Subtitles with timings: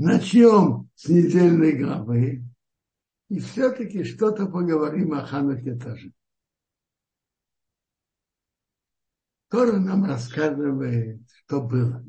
[0.00, 2.42] начнем с недельной главы
[3.28, 6.12] и все-таки что-то поговорим о Хануке тоже.
[9.48, 12.02] Тора нам рассказывает, что было.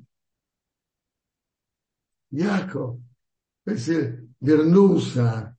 [2.29, 3.01] Яков,
[3.65, 5.57] если вернулся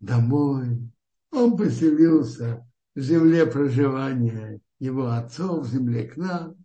[0.00, 0.90] домой,
[1.30, 6.56] он поселился в земле проживания его отцов, в земле к нам.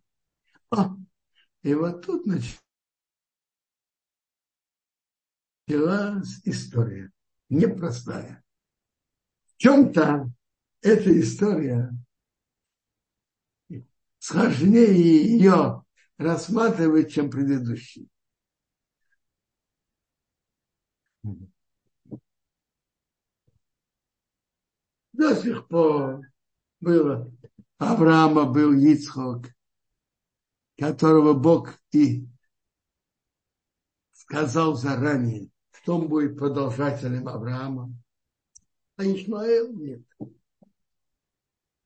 [0.71, 0.95] О,
[1.61, 2.25] и вот тут
[5.67, 7.11] началась история,
[7.49, 8.43] непростая.
[9.45, 10.31] В чем-то
[10.81, 11.91] эта история
[14.19, 15.83] сложнее ее
[16.17, 18.09] рассматривать, чем предыдущий.
[25.13, 26.21] До сих пор
[26.79, 27.31] было.
[27.77, 29.47] Авраама был Ицхок,
[30.77, 32.27] которого Бог и
[34.11, 35.52] сказал заранее,
[35.87, 37.93] он будет продолжателем Авраама.
[38.97, 40.01] А Ишмаэл нет.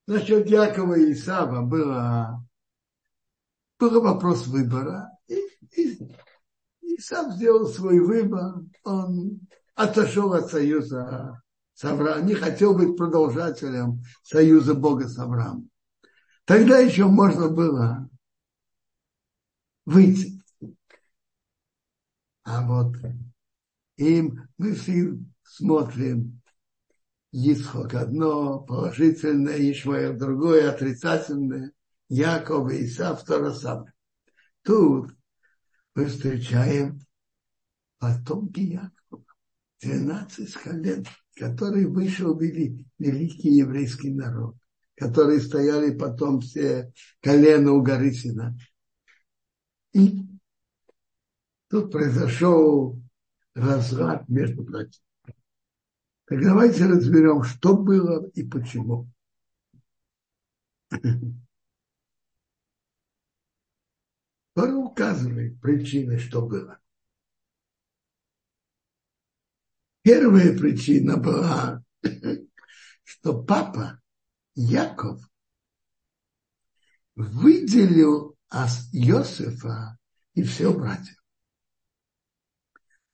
[0.05, 2.45] Насчет Якова и Исава было,
[3.79, 5.09] был вопрос выбора.
[5.27, 5.35] И,
[5.75, 5.99] и,
[6.81, 8.61] и сам сделал свой выбор.
[8.83, 9.41] Он
[9.75, 11.41] отошел от союза
[11.73, 12.25] с Авраамом.
[12.25, 15.69] Не хотел быть продолжателем союза Бога с Авраамом.
[16.45, 18.09] Тогда еще можно было
[19.85, 20.41] выйти.
[22.43, 22.95] А вот
[23.97, 26.41] им мы все смотрим
[27.31, 31.71] Исхок одно, положительное, Ишмаил другое, отрицательное,
[32.09, 33.93] Яков и Исав самое.
[34.63, 35.11] Тут
[35.93, 36.99] мы встречаем
[37.99, 39.25] потомки Якова,
[39.81, 44.55] 12 колен, который вышел вели, великий еврейский народ,
[44.95, 48.57] которые стояли потом все колено у горы Сина.
[49.93, 50.25] И
[51.69, 53.01] тут произошел
[53.57, 55.03] разрад между братьями.
[56.25, 59.09] Так давайте разберем, что было и почему.
[64.53, 66.79] Тора указывает причины, что было.
[70.03, 71.83] Первая причина была,
[73.03, 74.01] что папа
[74.55, 75.21] Яков
[77.15, 79.97] выделил Иосифа
[80.33, 81.16] и все братьев.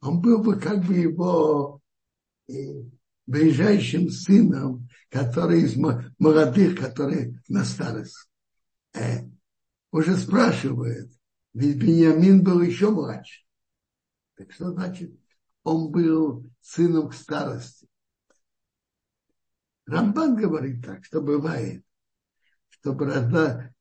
[0.03, 1.81] Он был бы как бы его
[3.25, 8.27] ближайшим сыном, который из молодых, который на старость.
[8.93, 9.21] Э,
[9.91, 11.09] уже спрашивает,
[11.53, 13.43] ведь Бениамин был еще младше.
[14.35, 15.17] Так что значит,
[15.63, 17.87] он был сыном к старости.
[19.85, 21.81] Рамбан говорит так, что бывает,
[22.69, 23.73] что брата,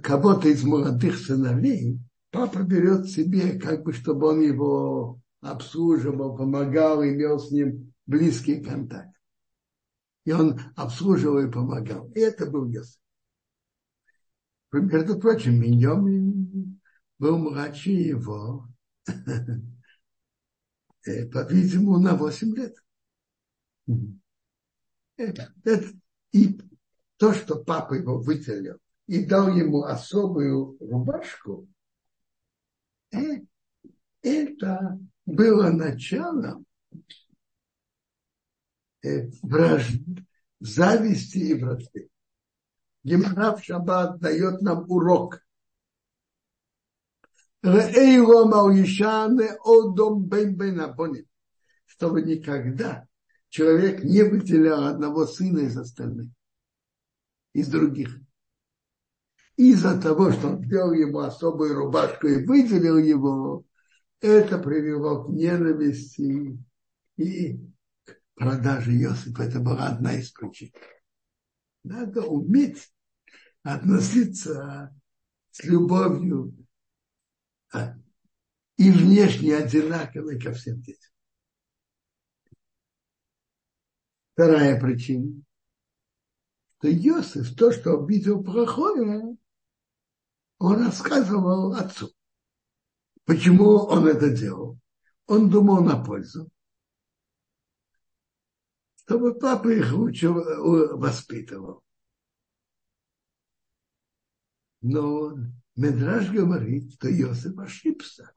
[0.00, 1.98] кого-то из молодых сыновей
[2.30, 9.14] папа берет себе, как бы, чтобы он его обслуживал, помогал, имел с ним близкий контакт.
[10.24, 12.08] И он обслуживал и помогал.
[12.12, 12.98] И это был Йосиф.
[14.72, 16.80] Между прочим, Миньомин
[17.18, 18.66] был младше его,
[21.06, 22.74] э, по-видимому, на 8 лет.
[25.16, 25.92] Это, это,
[26.32, 26.58] и
[27.18, 31.68] то, что папа его выделил и дал ему особую рубашку,
[33.12, 33.42] э,
[34.22, 36.66] это было началом
[39.02, 40.26] э, вражды,
[40.60, 42.08] зависти и вражды.
[43.02, 45.40] Гемара в Шаббат дает нам урок.
[51.86, 53.06] Чтобы никогда
[53.48, 56.30] человек не выделял одного сына из остальных,
[57.52, 58.18] из других.
[59.56, 63.64] Из-за того, что он сделал ему особую рубашку и выделил его,
[64.24, 66.58] это привело к ненависти
[67.16, 67.58] и
[68.04, 69.42] к продаже Иосифа.
[69.42, 70.72] Это была одна из причин.
[71.82, 72.90] Надо уметь
[73.62, 74.98] относиться
[75.50, 76.56] с любовью
[77.72, 77.96] а,
[78.78, 81.12] и внешне одинаково ко всем детям.
[84.32, 85.42] Вторая причина,
[86.78, 89.36] что Иосиф, то, что увидел плохое,
[90.58, 92.13] он рассказывал отцу.
[93.24, 94.78] Почему он это делал?
[95.26, 96.50] Он думал на пользу.
[98.96, 100.34] Чтобы папа их учил,
[100.98, 101.82] воспитывал.
[104.80, 105.34] Но
[105.76, 108.30] Медраж говорит, что Иосиф ошибся.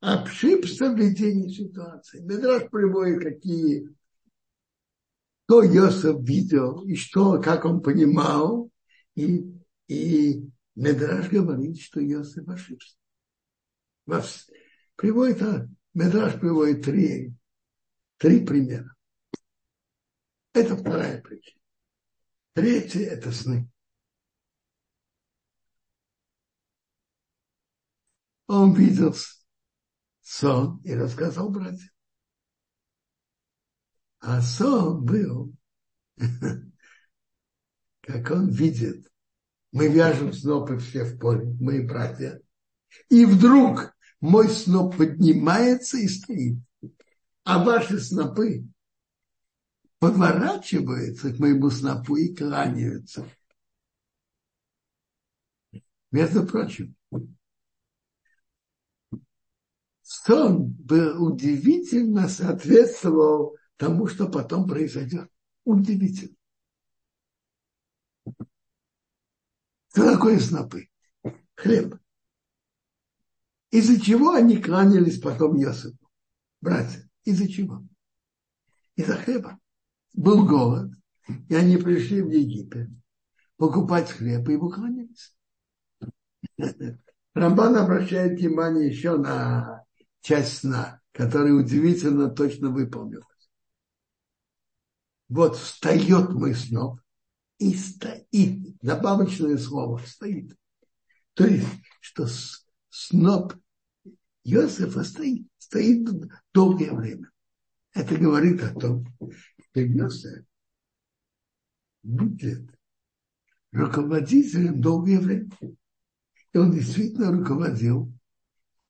[0.00, 2.20] Ошибся в ведении ситуации.
[2.20, 3.94] Медраж приводит какие
[5.44, 8.70] что Иосиф видел, и что, как он понимал,
[9.14, 9.44] и,
[9.88, 12.96] и Медраж говорит, что Иосиф ошибся.
[14.96, 17.34] Приводит, а, Медраж приводит три,
[18.18, 18.94] три примера.
[20.52, 21.60] Это вторая причина.
[22.52, 23.68] Третья– это сны.
[28.46, 29.14] Он видел
[30.20, 31.90] сон и рассказал братьям.
[34.20, 35.52] А сон был,
[38.00, 39.10] как он видит,
[39.72, 42.40] мы вяжем снопы все в поле, мои братья,
[43.08, 46.58] и вдруг мой сноп поднимается и стоит,
[47.44, 48.64] а ваши снопы
[49.98, 53.28] поворачиваются к моему снопу и кланяются.
[56.10, 56.94] Между прочим,
[60.02, 65.28] сон был удивительно соответствовал тому, что потом произойдет.
[65.64, 66.36] Удивительно.
[69.88, 70.88] Что такое снопы?
[71.54, 71.96] Хлеб.
[73.74, 75.98] Из-за чего они кланялись потом Йосифу?
[76.60, 77.82] Братья, из-за чего?
[78.94, 79.58] Из-за хлеба.
[80.12, 80.92] Был голод,
[81.48, 82.88] и они пришли в Египет
[83.56, 85.34] покупать хлеб, и его кланялись.
[87.34, 89.84] Рамбан обращает внимание еще на
[90.20, 93.26] часть сна, которая удивительно точно выполнилась.
[95.28, 97.00] Вот встает мой сноп
[97.58, 98.80] и стоит.
[98.82, 100.56] Добавочное слово стоит.
[101.32, 101.66] То есть,
[102.00, 102.28] что
[102.88, 103.54] сноп
[104.44, 106.06] Иосифа стоит, стоит
[106.52, 107.30] долгое время.
[107.92, 110.44] Это говорит о том, что Иосиф
[112.02, 112.70] будет
[113.72, 115.50] руководителем долгое время.
[116.52, 118.12] И он действительно руководил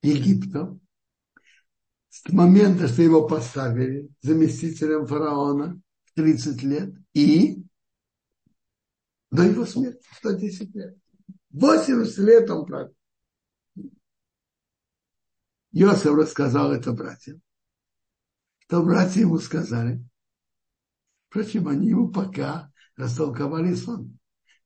[0.03, 0.81] Египтом
[2.11, 7.65] с момента, что его поставили заместителем фараона в 30 лет и
[9.31, 10.97] до его смерти 110 лет.
[11.51, 12.95] 80 лет он правил.
[15.75, 17.43] Йосиф рассказал это братьям.
[18.59, 20.07] Что братья ему сказали?
[21.29, 24.17] Впрочем, они ему пока растолковали сон.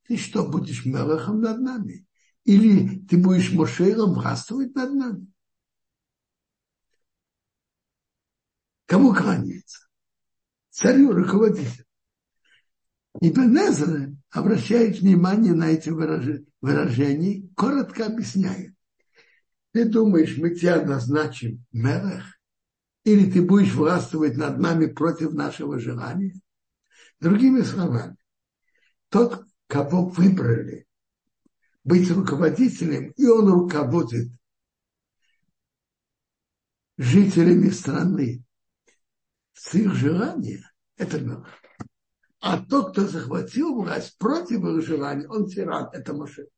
[0.06, 2.06] Ты что, будешь мелахом над нами?
[2.44, 5.32] Или ты будешь Мошейлом властвовать над нами?
[8.84, 9.88] Кому кланяется?
[10.69, 11.87] Царю, руководителю.
[13.22, 18.77] И Бенезра обращает внимание на эти выражения, коротко объясняет.
[19.78, 22.25] Ты думаешь, мы тебя назначим мелех?
[23.04, 26.34] Или ты будешь властвовать над нами против нашего желания?
[27.20, 28.16] Другими словами,
[29.08, 30.88] тот, кого выбрали
[31.84, 34.32] быть руководителем, и он руководит
[36.96, 38.42] жителями страны
[39.52, 41.46] с их желания, это мелех.
[42.40, 46.48] А тот, кто захватил власть против их желания, он тиран, это Моше.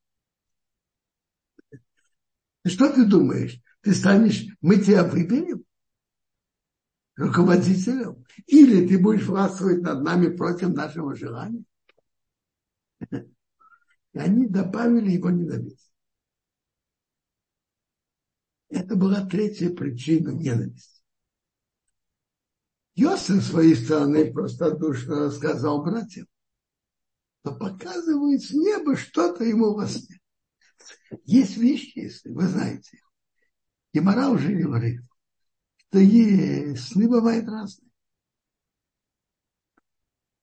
[2.66, 3.60] Что ты думаешь?
[3.82, 5.64] Ты станешь, мы тебя выберем
[7.16, 8.24] руководителем?
[8.46, 11.64] Или ты будешь властвовать над нами против нашего желания?
[14.12, 15.92] И они добавили его ненависть.
[18.68, 21.00] Это была третья причина ненависти.
[22.94, 26.26] Йосиф, с своей стороны, простодушно рассказал братьям,
[27.44, 30.19] но показывает с неба что-то ему во сне.
[31.24, 33.00] Есть вещи, если вы знаете.
[33.92, 35.00] И Мара уже говорит,
[35.76, 37.90] что есть, сны бывают разные.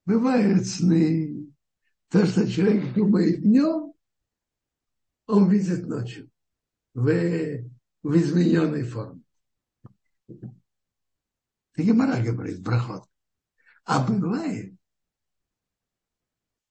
[0.06, 1.54] Бывают сны,
[2.10, 3.94] то, что человек думает днем,
[5.26, 6.30] он видит ночью
[6.94, 7.06] в,
[8.04, 9.22] в измененной форме.
[10.28, 13.04] Это Гемора говорит, проход.
[13.84, 14.74] А бывает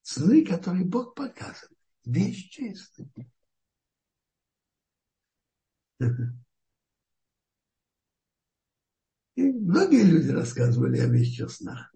[0.03, 3.09] сны, которые Бог показывает, вещь чистая.
[5.99, 6.05] И
[9.43, 11.93] многие люди рассказывали о вещах снах.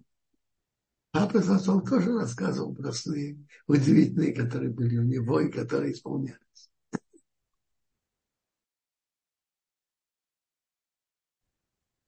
[1.11, 6.39] Папа Засол тоже рассказывал про сны удивительные, которые были у него и которые исполнялись.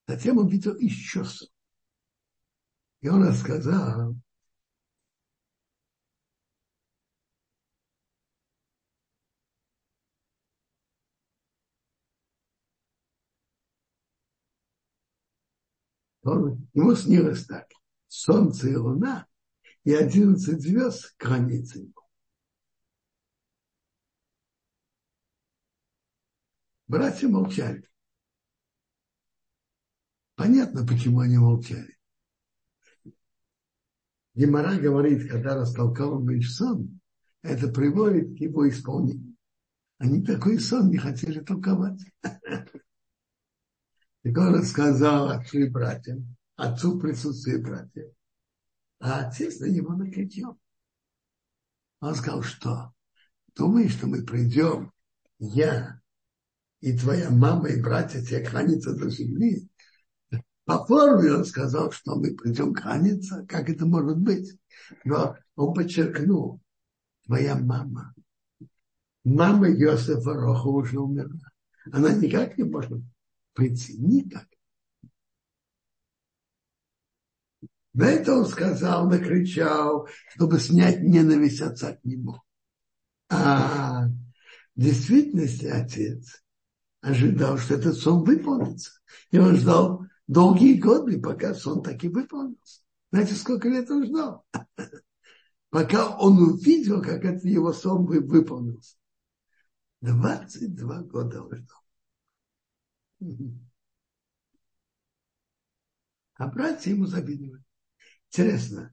[0.06, 1.48] Затем он видел еще сон.
[3.00, 4.14] И он рассказал,
[16.22, 17.68] Он, ему снилось так.
[18.08, 19.26] Солнце и луна
[19.84, 21.94] и одиннадцать звезд границы ему.
[26.86, 27.82] Братья молчали.
[30.34, 31.96] Понятно, почему они молчали.
[34.34, 37.00] Гемора говорит, когда растолковываешь сон,
[37.42, 39.36] это приводит к его исполнению.
[39.98, 42.00] Они такой сон не хотели толковать.
[44.22, 48.12] Так он рассказал отцу и братьям, отцу в присутствии братьев.
[49.00, 50.58] А отец на него накричал.
[52.00, 52.92] Он сказал, что
[53.56, 54.92] думаешь, что мы придем,
[55.38, 56.00] я
[56.80, 59.68] и твоя мама и братья тебе кланяться до земли?
[60.64, 64.56] По форме он сказал, что мы придем кланяться, как это может быть.
[65.04, 66.60] Но он подчеркнул,
[67.26, 68.14] твоя мама,
[69.24, 71.50] мама Йосифа Роха уже умерла.
[71.90, 73.02] Она никак не может
[73.54, 74.46] прийти, никак.
[77.94, 82.40] На это он сказал, накричал, чтобы снять ненависть отца к нему.
[83.28, 84.06] А
[84.74, 86.42] в действительности отец
[87.02, 88.92] ожидал, что этот сон выполнится.
[89.30, 92.80] И он ждал долгие годы, пока сон таки выполнился.
[93.10, 94.46] Знаете, сколько лет он ждал?
[95.70, 98.96] Пока он увидел, как это его сон выполнился.
[100.00, 101.81] 22 года он ждал.
[106.34, 107.62] А братья ему завидовали.
[108.28, 108.92] Интересно.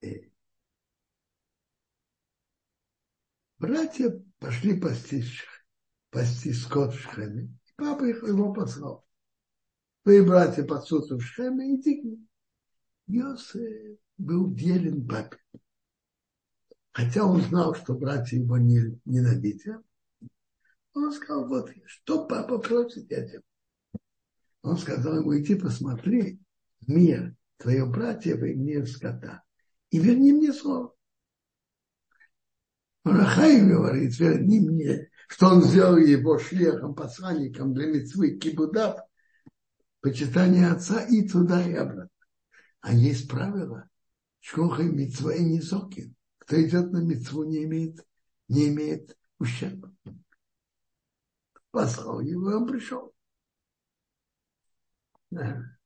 [0.00, 0.08] Э,
[3.58, 5.24] братья пошли пасти,
[6.10, 9.06] пасти скот в Шхеме, и папа их его послал.
[10.04, 12.28] Твои братья пасутся в Шхеме, иди к ним.
[13.08, 15.38] Йосеф был верен папе.
[16.98, 19.80] Хотя он знал, что братья его не, ненавидят,
[20.94, 23.40] он сказал, вот, что папа просит, я тебе.
[24.62, 26.40] Он сказал ему, иди посмотри
[26.88, 29.44] мир, твое братья и мир скота.
[29.90, 30.92] И верни мне слово.
[33.04, 38.98] Рахай говорит, верни мне, что он сделал его шлехом, посланником для мецвы кибудав,
[40.00, 42.10] почитание отца и туда, и обратно.
[42.80, 43.88] А есть правило,
[44.40, 46.16] шкоха и мецва и низокин.
[46.48, 48.04] Кто идет на мецву, не имеет,
[48.48, 49.94] не имеет ущерба
[51.78, 53.14] послал его, он пришел.
[55.30, 55.78] Да.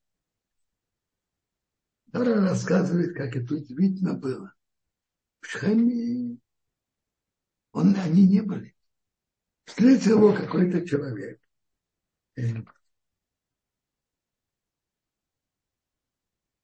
[2.12, 4.54] Тора рассказывает, как это удивительно было.
[5.40, 6.38] В Шхеме
[7.72, 8.74] он, они не были.
[9.64, 11.40] Встретил его какой-то человек.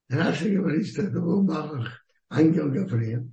[0.08, 3.30] Раша говорит, что это был Малах, ангел Гавриил.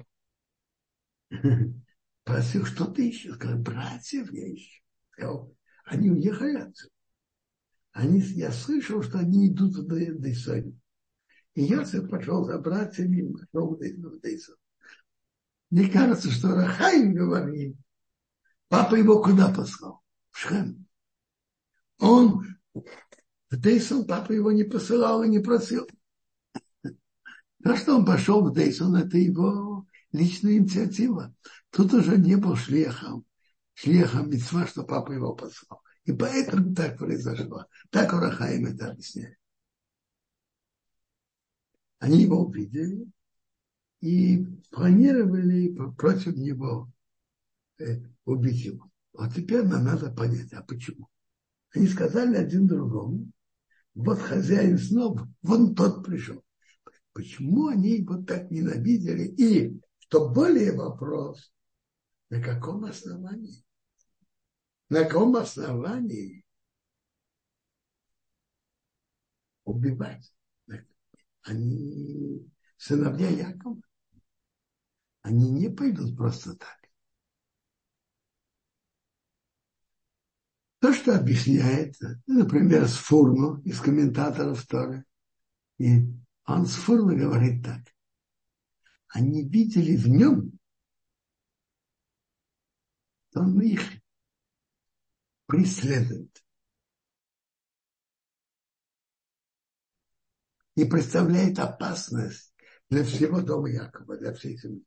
[2.24, 3.36] Просил, что ты ищешь?
[3.36, 4.82] Сказал, братьев я ищу.
[5.12, 6.92] Сказал, они уехали отсюда.
[7.92, 10.80] Они, я слышал, что они идут в Дейсон.
[11.54, 14.56] И я пошел за братьями и пошел в Дейсон.
[15.70, 17.78] Мне кажется, что Рахаим говорит,
[18.68, 20.02] папа его куда послал?
[20.32, 20.86] В Шхем.
[22.00, 22.46] Он
[23.50, 25.88] в Дейсон папа его не посылал и не просил.
[27.60, 31.34] На что он пошел в Дейсон, это его личная инициатива.
[31.70, 33.26] Тут уже не был шлехом
[33.76, 35.82] шлехом мецва, что папа его послал.
[36.06, 37.66] И поэтому так произошло.
[37.90, 39.38] Так Урахаим это объясняет.
[42.00, 43.08] Они его увидели
[44.02, 46.92] и планировали против него
[47.80, 48.90] э, убить его.
[49.14, 51.08] Вот теперь нам надо понять, а почему.
[51.74, 53.32] Они сказали один другому,
[53.96, 56.44] вот хозяин снова, вон тот пришел.
[57.14, 59.24] Почему они его так ненавидели?
[59.24, 61.52] И, что более вопрос,
[62.30, 63.66] на каком основании?
[64.90, 66.46] На каком основании
[69.64, 70.32] убивать?
[71.42, 72.48] Они
[72.78, 73.82] сыновья Якова.
[75.22, 76.78] Они не пойдут просто так.
[80.80, 81.96] То, что объясняет,
[82.28, 85.04] например, с Фурну из комментаторов Торы,
[85.80, 86.08] и
[86.46, 87.95] он с Фурну говорит так.
[89.16, 90.60] Они видели в нем,
[93.34, 93.80] он их
[95.46, 96.44] преследует.
[100.76, 102.54] И представляет опасность
[102.90, 104.86] для всего дома Якова, для всей семьи.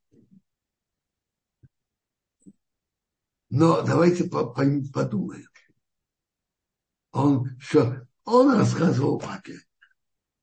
[3.49, 5.49] Но давайте подумаем.
[7.13, 8.07] Он что?
[8.25, 9.59] Он рассказывал папе.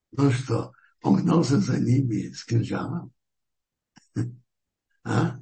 [0.10, 0.74] Ну что,
[1.04, 3.15] он гнался за ними с кинжалом?
[5.06, 5.40] А?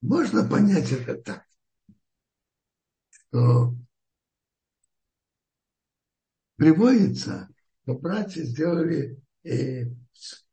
[0.00, 1.44] Можно понять это так,
[3.10, 3.74] что
[6.56, 7.48] приводится,
[7.82, 9.86] что братья сделали, э,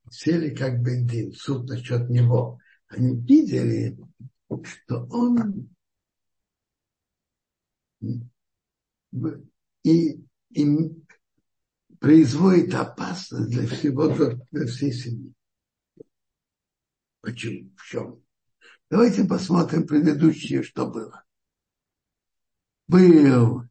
[0.10, 2.60] сели как бензин, суд насчет него.
[2.88, 4.00] Они видели,
[4.64, 5.70] что он
[9.84, 10.66] и, и
[12.00, 14.08] производит опасность для всего,
[14.52, 15.36] для всей семьи.
[17.22, 17.72] Почему?
[17.78, 18.24] В чем?
[18.90, 21.24] Давайте посмотрим предыдущее, что было.
[22.88, 23.64] Был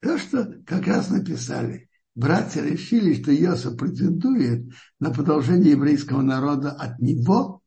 [0.00, 1.90] то, что как раз написали.
[2.14, 7.60] Братья решили, что Иосиф претендует на продолжение еврейского народа от него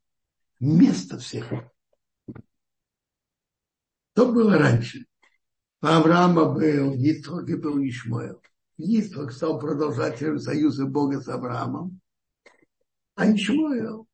[0.59, 1.51] вместо всех.
[4.13, 5.05] То было раньше.
[5.81, 8.41] У Авраама был Ицхак и был Ишмаэл.
[8.77, 11.99] Ицхак стал продолжателем союза Бога с Авраамом,
[13.15, 14.07] а Ишмаэл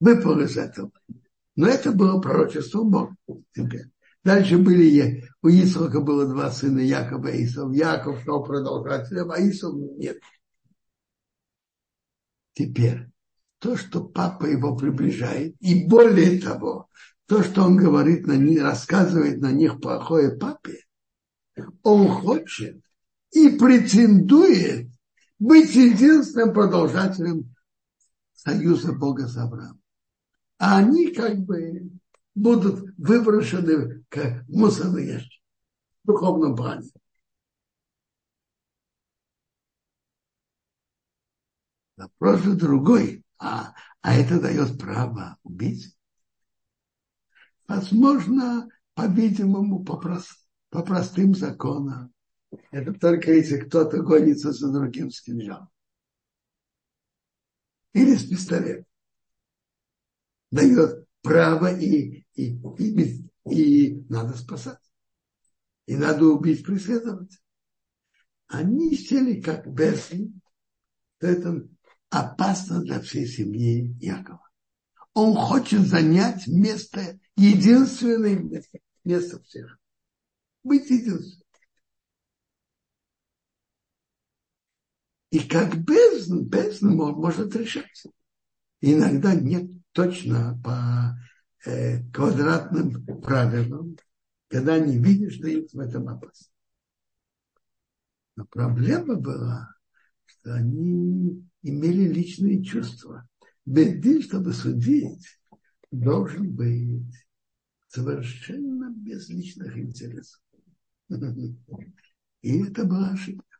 [0.00, 0.92] выпал из этого.
[1.56, 3.16] Но это было пророчество Бога.
[4.22, 7.72] Дальше были, у Исака было два сына, Якова и Исов.
[7.72, 10.18] Яков стал продолжателем, а Исов нет.
[12.52, 13.06] Теперь,
[13.58, 16.88] то, что папа его приближает, и более того,
[17.26, 20.85] то, что он говорит на них, рассказывает на них плохое папе,
[21.82, 22.82] он хочет
[23.32, 24.88] и претендует
[25.38, 27.54] быть единственным продолжателем
[28.32, 29.80] союза Бога с Авраамом.
[30.58, 31.90] А они как бы
[32.34, 35.42] будут выброшены к мусорной ящик
[36.02, 36.88] в духовном плане.
[41.96, 43.24] Вопрос же другой.
[43.38, 45.94] А, а это дает право убить?
[47.66, 52.12] Возможно, по-видимому, по, прост, по простым законам.
[52.70, 55.70] Это только если кто-то гонится за другим с кинжалом.
[57.92, 58.86] Или с пистолетом.
[60.50, 64.78] Дает право и, и, и, и надо спасать.
[65.86, 67.40] И надо убить преследователя.
[68.48, 70.32] Они сели как бесы,
[71.20, 71.66] это
[72.10, 74.48] опасно для всей семьи Якова.
[75.14, 79.78] Он хочет занять место, единственное место, место всех.
[80.66, 81.46] Быть единственным.
[85.30, 88.10] И как бездн, бездн может решаться.
[88.80, 91.16] Иногда нет точно по
[91.64, 93.96] э, квадратным правилам,
[94.48, 96.48] когда не видишь, что им в этом опасно.
[98.34, 99.72] Но проблема была,
[100.24, 103.28] что они имели личные чувства.
[103.64, 105.28] Бедин, чтобы судить,
[105.92, 107.14] должен быть
[107.86, 110.40] совершенно без личных интересов.
[111.08, 113.58] И это была ошибка.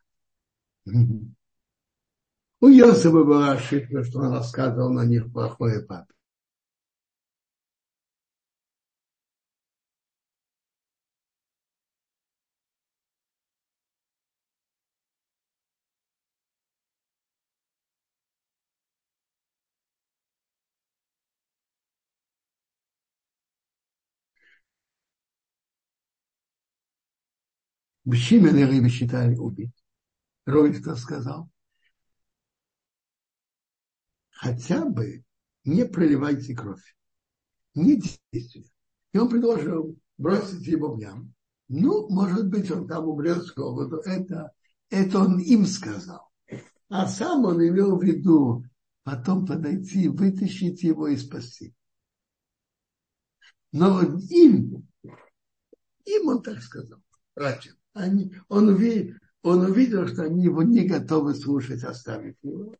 [2.59, 6.13] У Йосифа была ошибка, что он рассказывал на них плохое папе.
[28.15, 29.73] Шимон и Риби считали убить.
[30.45, 31.49] Ровик сказал,
[34.29, 35.25] хотя бы
[35.65, 36.95] не проливайте кровь,
[37.75, 38.71] не действуйте.
[39.11, 41.33] И он предложил бросить его в яму.
[41.67, 43.97] Ну, может быть, он там умрет с голоду.
[43.97, 44.53] Это,
[44.89, 46.29] это он им сказал.
[46.89, 48.63] А сам он имел в виду
[49.03, 51.75] потом подойти, вытащить его и спасти.
[53.73, 54.87] Но им,
[56.05, 57.01] им он так сказал,
[57.35, 62.75] братьям они, он, увидел, он увидел, что они его не готовы слушать, оставить его.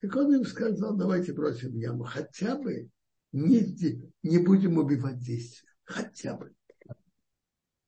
[0.00, 2.04] Так он им сказал, давайте бросим яму.
[2.04, 2.90] Хотя бы
[3.32, 5.68] не, не будем убивать действия.
[5.84, 6.54] Хотя бы.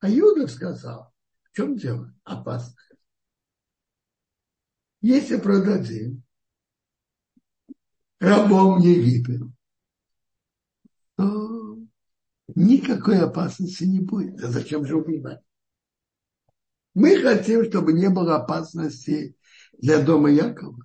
[0.00, 1.12] А Юда сказал,
[1.42, 2.14] в чем дело?
[2.24, 2.76] Опасно.
[5.00, 6.22] Если продадим
[8.18, 9.42] рабом Египет,
[11.16, 11.78] то
[12.54, 14.42] никакой опасности не будет.
[14.42, 15.40] А зачем же убивать?
[16.98, 19.36] Мы хотим, чтобы не было опасности
[19.78, 20.84] для дома Якова.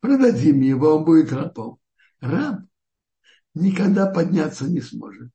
[0.00, 1.78] Продадим его, он будет рабом.
[2.20, 2.60] Раб
[3.52, 5.30] никогда подняться не сможет.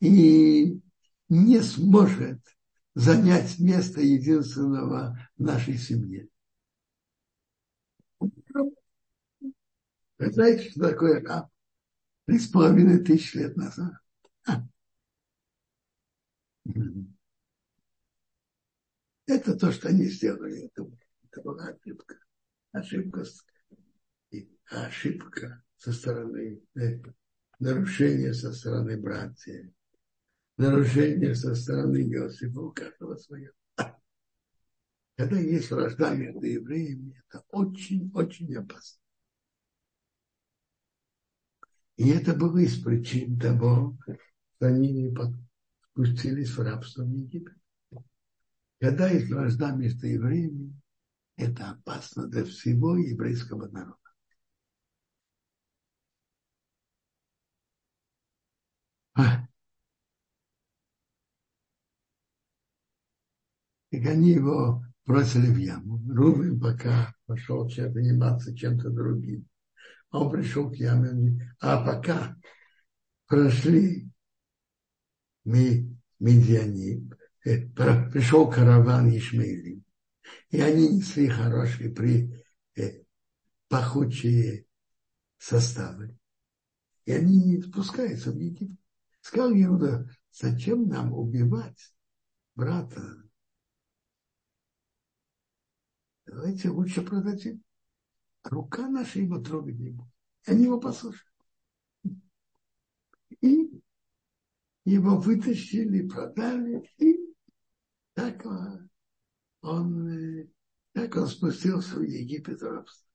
[0.00, 0.82] И
[1.30, 2.40] не сможет
[2.94, 6.28] занять место единственного в нашей семье.
[8.18, 8.70] Вы
[10.18, 11.48] знаете, что такое раб?
[12.26, 13.94] Три с половиной тысяч лет назад.
[19.30, 20.66] Это то, что они сделали.
[20.66, 20.90] Это,
[21.22, 22.18] это была ошибка.
[22.72, 23.24] Ошибка,
[24.70, 27.00] ошибка со стороны, э,
[27.60, 29.72] нарушение со стороны братьев,
[30.56, 33.52] нарушение со стороны Иосифа, у каждого свое.
[35.16, 39.00] Когда есть вражда между евреями, это очень-очень опасно.
[41.96, 43.96] И это было из причин того,
[44.56, 45.14] что они не
[45.92, 47.59] спустились в рабство в Египет.
[48.80, 50.74] Когда есть вражда между евреями,
[51.36, 53.96] это опасно для всего еврейского народа.
[59.14, 59.46] А.
[63.90, 66.00] И они его бросили в яму.
[66.08, 69.46] Рубин пока пошел заниматься чем-то другим.
[70.10, 72.36] Он пришел к яме, а пока
[73.26, 74.10] прошли
[75.44, 77.10] мы, медиани,
[77.42, 79.84] пришел караван Ишмаилим,
[80.50, 82.44] и они несли хорошие при,
[82.76, 83.04] э,
[83.68, 84.66] пахучие
[85.38, 86.16] составы.
[87.06, 88.78] И они не спускаются в Египет.
[89.20, 91.94] Сказал Иуда, зачем нам убивать
[92.54, 93.22] брата?
[96.26, 97.62] Давайте лучше продадим.
[98.44, 100.10] Рука наша его трогать не будет.
[100.46, 101.28] Они его послушали.
[103.40, 103.82] И
[104.84, 107.19] его вытащили, продали, и
[108.20, 108.44] так
[109.62, 110.50] он,
[110.92, 113.06] так он спустился в Египет рабство.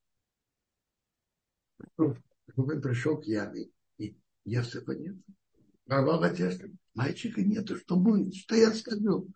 [1.97, 5.17] Он пришел к яме, и Йосифа нет.
[5.85, 6.75] Порвал одежду.
[6.95, 8.33] Мальчика нету, что будет?
[8.33, 9.31] Что я скажу?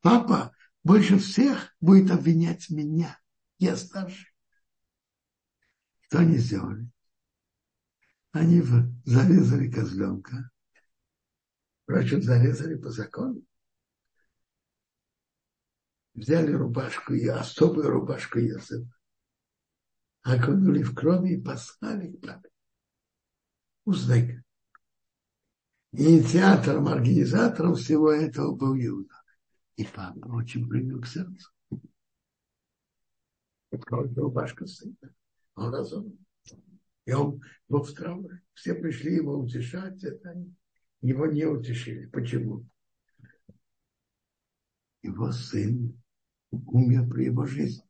[0.00, 3.18] Папа больше всех будет обвинять меня.
[3.58, 4.28] Я старший.
[6.02, 6.88] Что они сделали?
[8.30, 8.62] Они
[9.04, 10.50] зарезали козленка,
[11.82, 13.42] Впрочем, зарезали по закону.
[16.14, 18.90] Взяли рубашку, особую рубашку Иосифа,
[20.22, 22.42] окунули в крови и послали к.
[23.84, 24.42] Узнай.
[25.92, 29.14] Инициатором, организатором всего этого был Иуда.
[29.76, 31.50] И папа очень принял к сердцу.
[33.70, 34.96] Рубашка сына.
[35.54, 36.18] Он разумный.
[37.06, 38.42] И он был в трауре.
[38.52, 40.04] Все пришли его утешать.
[40.04, 40.36] Это
[41.00, 42.06] его не утешили.
[42.06, 42.66] Почему?
[45.02, 46.01] Его сын
[46.52, 47.84] умер при его жизни.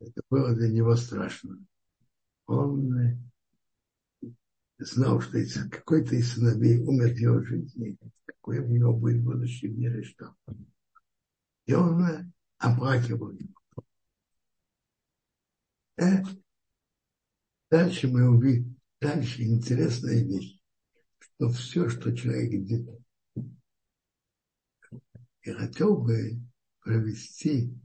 [0.00, 1.58] Это было для него страшно.
[2.46, 3.20] Он
[4.78, 5.38] знал, что
[5.70, 10.34] какой-то из сыновей умер в его жизни, какое у него будет будущее в мире, что.
[11.66, 13.54] И он э, оплакивал его.
[15.96, 16.22] Э,
[17.70, 20.58] дальше мы увидим, дальше интересная вещь,
[21.18, 23.04] что все, что человек где-то
[25.44, 26.40] и хотел бы
[26.80, 27.78] провести,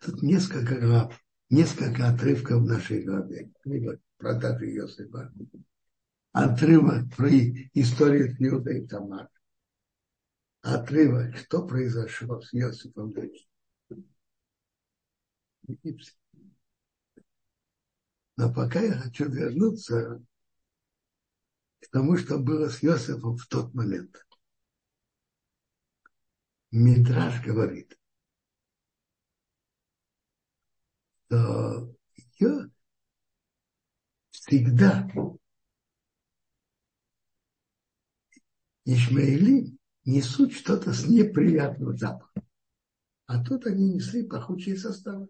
[0.00, 3.50] тут несколько глав, несколько отрывков в нашей главе,
[4.16, 5.32] продажи Йосифа,
[6.32, 7.28] отрывок про
[7.74, 9.28] историю Фьюда и Тамар.
[10.62, 12.52] Отрывок, что произошло с
[15.66, 16.12] Египте.
[18.36, 20.24] Но пока я хочу вернуться
[21.80, 24.26] к тому, что было с Иосифом в тот момент.
[26.70, 27.98] Мидраж говорит,
[31.26, 31.94] что
[34.30, 35.08] всегда
[38.84, 42.42] Ишмаили несут что-то с неприятным запахом.
[43.26, 45.28] А тут они несли пахучие составы.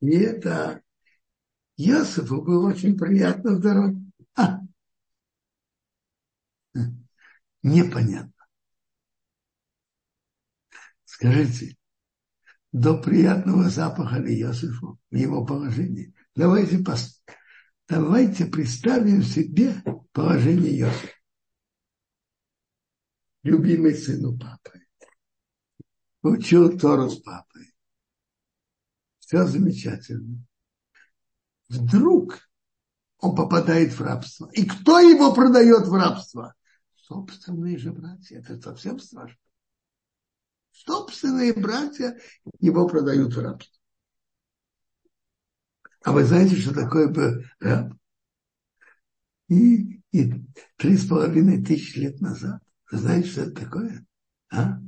[0.00, 0.82] И это
[1.76, 4.00] Ясифу было очень приятно в дороге.
[4.34, 4.60] А,
[7.62, 8.32] непонятно.
[11.04, 11.76] Скажите,
[12.72, 16.14] до приятного запаха ли Иосифу в его положении?
[16.34, 16.84] Давайте.
[17.88, 21.15] Давайте представим себе положение Иосифа
[23.46, 24.82] любимый сын у папы.
[26.22, 27.72] Учил Тору с папой.
[29.20, 30.44] Все замечательно.
[31.68, 32.40] Вдруг
[33.18, 34.50] он попадает в рабство.
[34.52, 36.54] И кто его продает в рабство?
[36.94, 38.38] Собственные же братья.
[38.38, 39.38] Это совсем страшно.
[40.72, 42.18] Собственные братья
[42.58, 43.80] его продают в рабство.
[46.02, 47.92] А вы знаете, что такое был раб?
[49.48, 50.34] И, и
[50.76, 54.06] три с половиной тысяч лет назад знаете, что это такое?
[54.50, 54.80] А?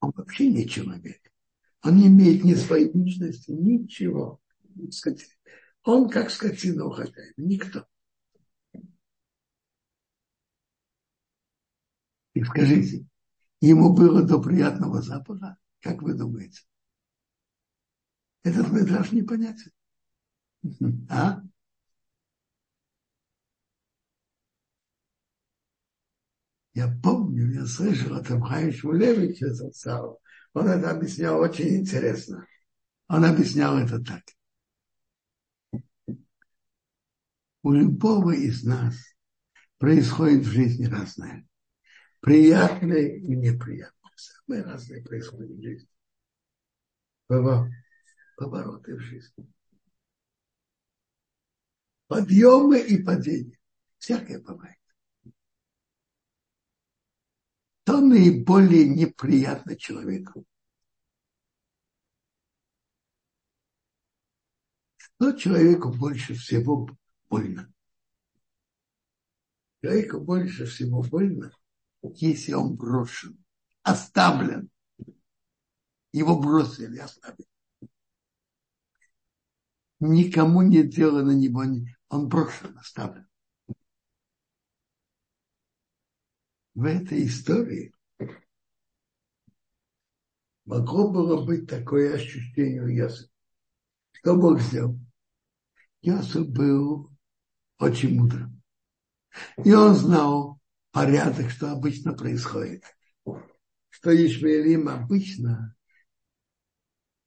[0.00, 1.20] Он вообще не человек.
[1.82, 4.40] Он не имеет ни своей личности, ничего.
[5.82, 7.86] Он как скотина у хозяина, никто.
[12.34, 13.06] И скажите,
[13.60, 16.62] ему было до приятного запаха, как вы думаете?
[18.42, 19.72] Этот метраж непонятен.
[21.08, 21.42] А?
[26.76, 30.20] Я помню, я слышал от Абхая Шмулевича Зацау.
[30.52, 32.46] Он это объяснял очень интересно.
[33.08, 34.22] Он объяснял это так.
[37.62, 38.94] У любого из нас
[39.78, 41.46] происходит в жизни разное.
[42.20, 44.12] Приятное и неприятное.
[44.14, 45.88] Самое разное происходит в жизни.
[48.36, 49.50] Повороты в жизни.
[52.06, 53.58] Подъемы и падения.
[53.96, 54.76] Всякое бывает.
[57.96, 60.44] Что наиболее неприятно человеку?
[64.96, 66.90] Что человеку больше всего
[67.30, 67.72] больно?
[69.82, 71.50] Человеку больше всего больно,
[72.02, 73.42] если он брошен,
[73.82, 74.68] оставлен.
[76.12, 77.48] Его бросили, оставили.
[80.00, 81.64] Никому не дело на него,
[82.10, 83.25] он брошен, оставлен.
[86.76, 87.92] В этой истории
[90.66, 93.30] могло было быть такое ощущение у Йосифа.
[94.12, 94.98] Что Бог сделал?
[96.02, 97.10] Йосиф был
[97.78, 98.62] очень мудрым.
[99.64, 100.60] И он знал
[100.90, 102.84] порядок, что обычно происходит.
[103.88, 105.74] Что Ишмаилим обычно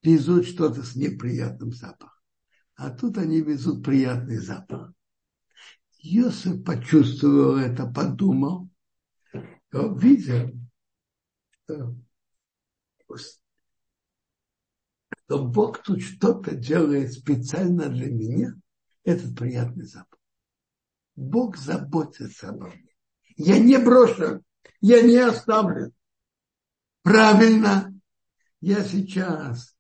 [0.04, 2.22] везут что-то с неприятным запахом.
[2.76, 4.94] А тут они везут приятный запах.
[5.98, 8.69] Йосиф почувствовал это, подумал,
[9.72, 10.52] он видел,
[11.64, 11.96] что,
[15.24, 18.54] что Бог тут что-то делает специально для меня,
[19.04, 20.20] этот приятный запах.
[21.16, 22.96] Бог заботится обо мне.
[23.36, 24.44] Я не брошен,
[24.82, 25.94] я не оставлен.
[27.04, 27.94] Правильно,
[28.62, 29.76] я сейчас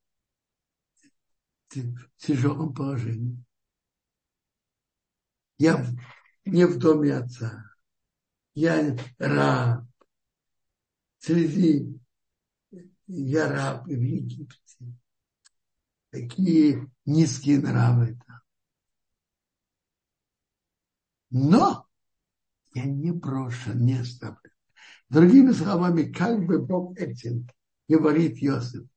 [1.69, 3.43] в тяжелом положении.
[5.57, 5.85] Я
[6.45, 7.68] не в доме отца
[8.59, 9.85] я раб.
[11.19, 11.97] Среди
[13.07, 14.57] я раб в Египте.
[16.09, 18.39] Такие низкие нравы там.
[21.29, 21.87] Но
[22.73, 24.51] я не брошен, не оставлен.
[25.07, 27.47] Другими словами, как бы Бог этим
[27.87, 28.87] говорит Иосиф,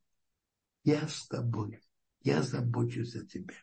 [0.85, 1.81] я с тобой,
[2.23, 3.55] я забочусь о тебе.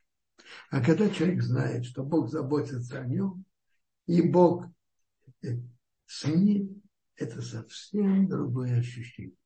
[0.69, 3.43] А когда человек знает, что Бог заботится о нем,
[4.05, 4.65] и Бог
[6.09, 6.81] с ним
[7.17, 9.37] это совсем другое ощущение.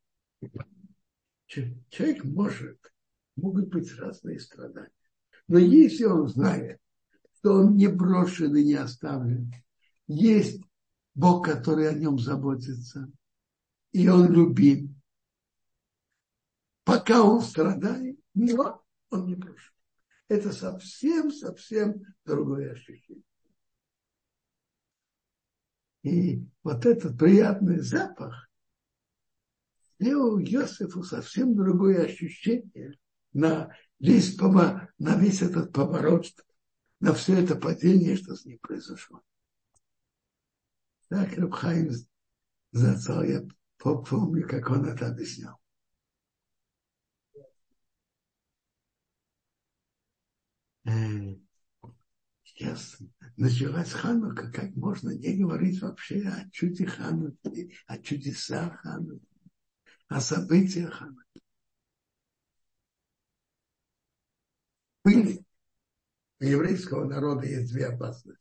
[1.45, 2.80] Человек может,
[3.36, 4.89] могут быть разные страдания.
[5.49, 6.80] Но если он знает,
[7.38, 9.52] что он не брошен и не оставлен,
[10.08, 10.63] есть
[11.15, 13.12] Бог, который о нем заботится,
[13.91, 15.02] и он любим.
[16.86, 19.73] Пока он страдает, но он не брошен.
[20.30, 23.26] Это совсем-совсем другое ощущение.
[26.04, 28.50] И вот этот приятный запах
[30.00, 33.00] сделал Йосифу совсем другое ощущение
[33.32, 36.26] на весь, на весь этот поворот,
[37.00, 39.22] на все это падение, что с ним произошло.
[41.08, 41.92] Так Рабхайм
[42.72, 45.58] зацал, я помню, как он это объяснял.
[52.54, 53.00] Сейчас
[53.36, 59.28] началась Ханука, как можно не говорить вообще о чуде Хануки, о чудесах Хануки,
[60.08, 61.42] о событиях Хануки.
[65.04, 65.44] Были.
[66.39, 68.39] У еврейского народа есть две опасности.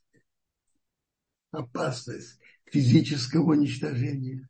[1.51, 4.49] Опасность физического уничтожения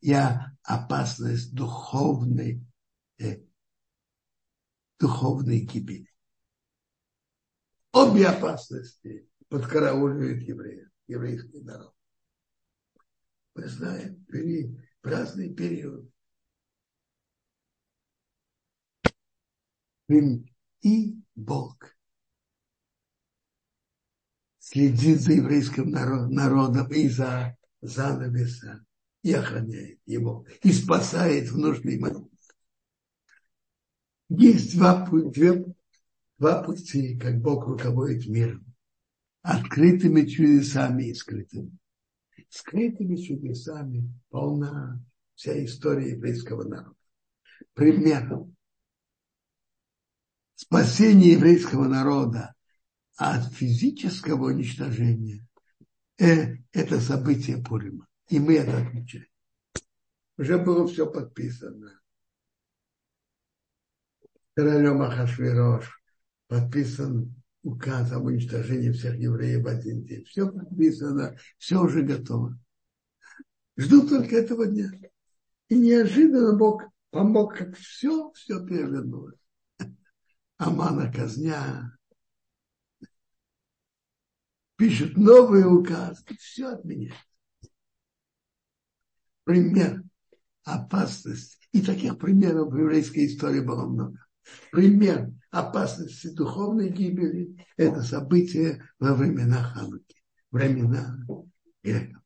[0.00, 0.14] и
[0.62, 2.64] опасность духовной,
[3.18, 3.42] э,
[4.98, 6.13] духовной гибели.
[7.94, 11.94] Обе опасности подкарауливает евреев, еврейский народ.
[13.54, 16.10] Мы знаем, в разный период.
[20.08, 21.96] И Бог
[24.58, 28.84] следит за еврейским народом и за занавеса,
[29.22, 32.32] и охраняет его, и спасает в нужный момент.
[34.28, 35.73] Есть два, две,
[36.38, 38.74] два пути, как Бог руководит миром
[39.44, 41.76] открытыми чудесами и скрытыми.
[42.48, 46.96] Скрытыми чудесами полна вся история еврейского народа.
[47.74, 48.56] Примером
[50.54, 52.54] спасения еврейского народа
[53.16, 55.46] от физического уничтожения
[56.18, 58.08] э, это событие Пурима.
[58.28, 59.26] И мы это отмечаем.
[60.38, 62.00] Уже было все подписано.
[64.54, 66.03] королем Ахашвирош
[66.54, 70.24] подписан указ об уничтожении всех евреев в один день.
[70.24, 72.56] Все подписано, все уже готово.
[73.76, 74.90] Жду только этого дня.
[75.68, 79.38] И неожиданно Бог помог, как все, все перевернулось.
[80.56, 81.98] Амана казня,
[84.76, 87.14] пишет новый указ, все отменяет.
[89.42, 90.04] Пример
[90.62, 91.58] опасности.
[91.72, 94.23] И таких примеров в еврейской истории было много.
[94.70, 100.16] Пример опасности духовной гибели– это событие во времена Хануки,
[100.50, 101.18] времена
[101.82, 102.22] греков.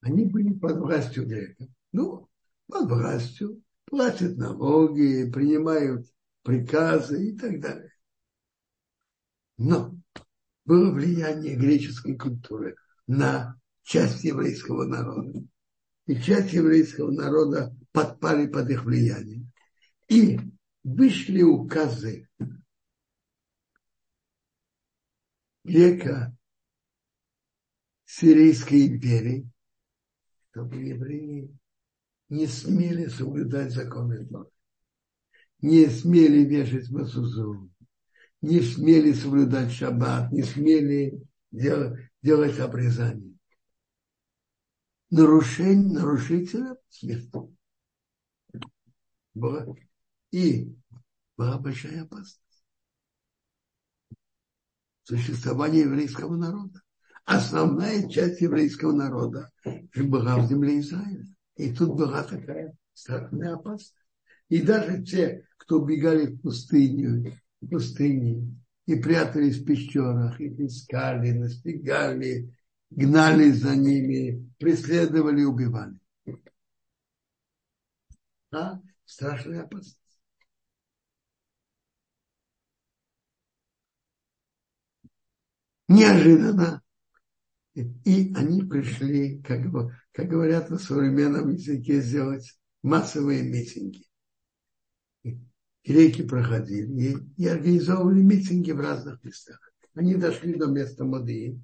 [0.00, 1.68] Они были под властью греков.
[1.92, 2.28] Ну,
[2.68, 6.06] под властью, платят налоги, принимают
[6.42, 7.92] приказы и так далее.
[9.58, 9.96] Но
[10.64, 15.42] было влияние греческой культуры на часть еврейского народа.
[16.06, 19.50] И часть еврейского народа подпали под их влияние.
[20.08, 20.38] И
[20.84, 22.28] вышли указы
[25.64, 26.36] века
[28.04, 29.50] Сирийской империи,
[30.50, 31.56] чтобы евреи
[32.28, 34.50] не смели соблюдать законы Торы,
[35.60, 37.70] не смели вешать масузу,
[38.42, 41.18] не смели соблюдать шаббат, не смели
[41.50, 43.38] делать, делать обрезание.
[45.08, 47.55] Нарушение, нарушителя смерть.
[50.32, 50.74] И
[51.36, 52.40] была большая опасность.
[55.02, 56.82] Существование еврейского народа.
[57.24, 59.50] Основная часть еврейского народа
[59.94, 61.26] была в земле Израиля.
[61.56, 63.94] И тут была такая страшная опасность.
[64.48, 71.32] И даже те, кто убегали в пустыню, в пустыне, и прятались в пещерах, их искали,
[71.32, 72.54] настигали,
[72.90, 75.98] гнались за ними, преследовали, убивали.
[78.52, 78.80] А?
[79.06, 79.98] Страшная опасность.
[85.88, 86.82] Неожиданно.
[87.74, 89.60] И они пришли, как,
[90.12, 94.06] как говорят на современном языке, сделать массовые митинги
[95.86, 99.58] реки проходили и организовывали митинги в разных местах.
[99.94, 101.60] Они дошли до места Мадии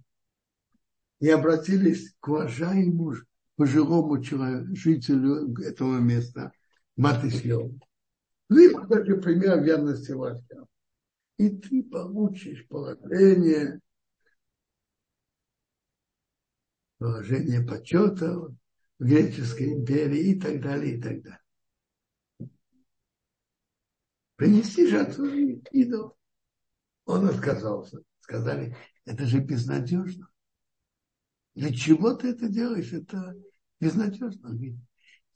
[1.20, 3.14] и обратились к уважаемому
[3.57, 6.52] пожилому человеку, жителю этого места,
[6.96, 7.78] Матыслеву.
[8.48, 10.66] Вы покажи пример верности властям.
[11.38, 13.81] И ты получишь положение,
[16.98, 18.57] положение почета в
[18.98, 21.42] греческой империи и так далее, и так далее
[24.42, 25.26] принести жертву
[25.70, 26.16] идол.
[27.05, 28.02] Он отказался.
[28.18, 30.28] Сказали, это же безнадежно.
[31.55, 32.92] Для чего ты это делаешь?
[32.92, 33.37] Это
[33.78, 34.48] безнадежно.
[34.48, 34.74] Говорит,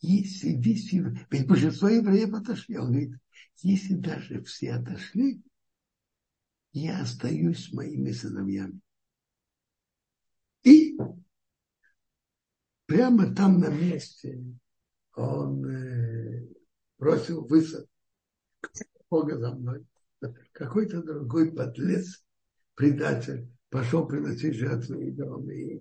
[0.01, 2.79] если весь ведь большинство евреев отошли.
[2.79, 3.15] Он говорит,
[3.63, 5.43] если даже все отошли,
[6.73, 8.81] я остаюсь с моими сыновьями.
[10.63, 10.97] И
[12.87, 14.45] прямо там на месте
[15.15, 16.47] он э,
[16.99, 17.89] бросил высад.
[19.09, 19.87] Бога за мной.
[20.53, 22.25] Какой-то другой подлец,
[22.75, 25.49] предатель, пошел приносить жертву идолам.
[25.51, 25.81] И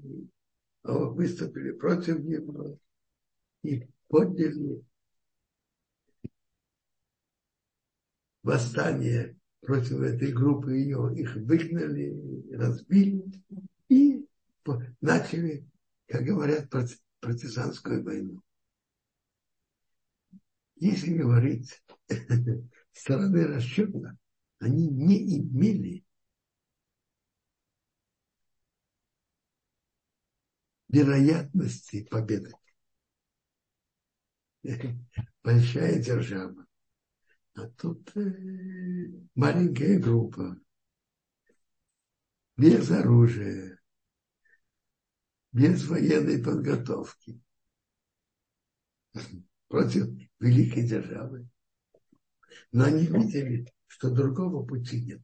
[0.83, 2.77] выступили против него
[3.63, 4.81] и подняли
[8.43, 13.25] восстание против этой группы ее, их выгнали, разбили
[13.89, 14.25] и
[15.01, 15.69] начали,
[16.07, 16.69] как говорят,
[17.19, 18.41] партизанскую войну.
[20.77, 21.83] Если говорить
[22.93, 24.17] стороны расчета
[24.59, 26.05] они не имели
[30.87, 32.53] вероятности победы.
[35.43, 36.65] Большая держава.
[37.55, 38.21] А тут э,
[39.35, 40.59] маленькая группа,
[42.57, 43.79] без оружия,
[45.51, 47.39] без военной подготовки
[49.67, 50.07] против
[50.39, 51.47] великой державы.
[52.71, 55.21] Но они видели, что другого пути нет.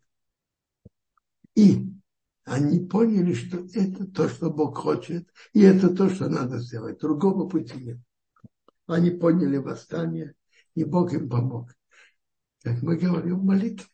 [1.55, 1.91] И
[2.45, 6.99] они поняли, что это то, что Бог хочет, и это то, что надо сделать.
[6.99, 7.99] Другого пути нет.
[8.91, 10.35] Они поняли восстание,
[10.75, 11.73] и Бог им помог.
[12.61, 13.87] Как мы говорим в молитве.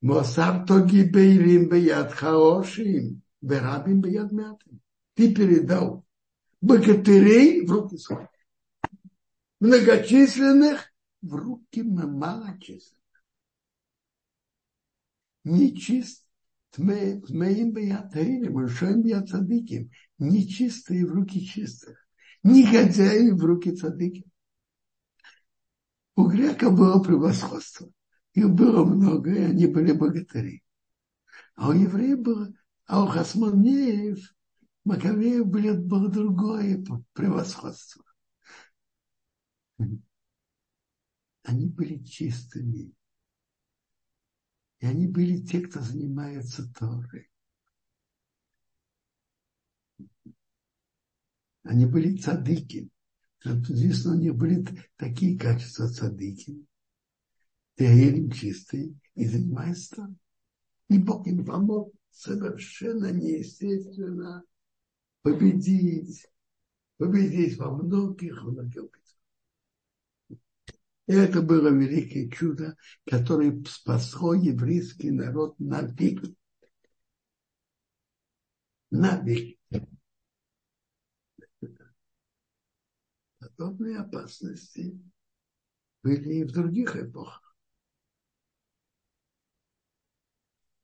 [0.00, 4.80] Мосар тоги бейрим бияд хаошим, берабим мятым.
[5.14, 6.04] Ты передал
[6.60, 8.26] богатырей в руки свои.
[9.60, 10.92] Многочисленных
[11.22, 13.24] в руки малочисленных.
[15.44, 16.26] Нечист,
[16.72, 22.07] тмеим беятаилем, решаем беятадыким, нечистые в руки чистых.
[22.42, 24.24] Негодяи в руки цадыки.
[26.16, 27.90] У греков было превосходство.
[28.32, 30.62] Их было много, и они были богатыри.
[31.54, 32.52] А у евреев было,
[32.86, 34.18] а у хасмонеев,
[34.84, 36.82] Маковеев были, было другое
[37.12, 38.04] превосходство.
[41.42, 42.94] Они были чистыми.
[44.80, 47.30] И они были те, кто занимается Торой.
[51.68, 52.88] Они были цадыки.
[53.42, 54.64] Соответственно, у них были
[54.96, 56.64] такие качества цадыки.
[57.76, 60.08] Теорем чистые и занимаются
[60.88, 64.42] И Бог им помог совершенно неестественно
[65.20, 66.26] победить,
[66.96, 68.90] победить во многих, многих
[71.06, 76.34] это было великое чудо, которое спасло еврейский народ на веки.
[78.90, 79.57] На веки.
[83.58, 84.96] Подобные опасности
[86.04, 87.56] были и в других эпохах.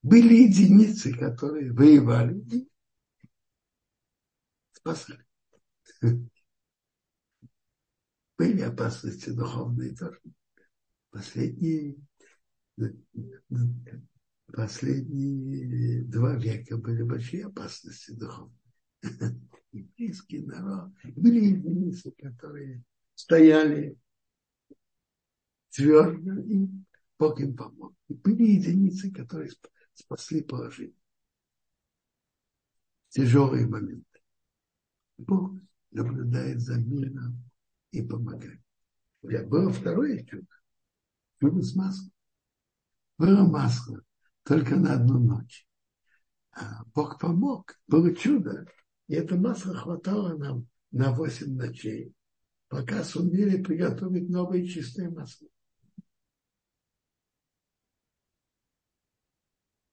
[0.02, 2.68] Были единицы, которые воевали и
[4.72, 5.24] спасали
[8.36, 10.20] были опасности духовные тоже.
[11.10, 11.96] Последние,
[14.52, 18.58] последние два века были большие опасности духовные.
[19.74, 23.98] Еврейский народ, были единицы, которые стояли
[25.70, 26.68] твердо, и
[27.18, 27.94] Бог им помог.
[28.08, 29.50] И были единицы, которые
[29.94, 30.94] спасли положение.
[33.08, 34.20] Тяжелые моменты.
[35.18, 35.52] Бог
[35.90, 37.42] наблюдает за миром
[37.90, 38.60] и помогать.
[39.22, 40.46] Было второе чудо.
[41.40, 42.12] Чудо с маслом.
[43.18, 44.02] Было масло
[44.44, 45.66] только на одну ночь.
[46.52, 47.76] А Бог помог.
[47.86, 48.66] Было чудо.
[49.08, 52.12] И это масло хватало нам на восемь ночей,
[52.68, 55.48] пока сумели приготовить новое чистое масло.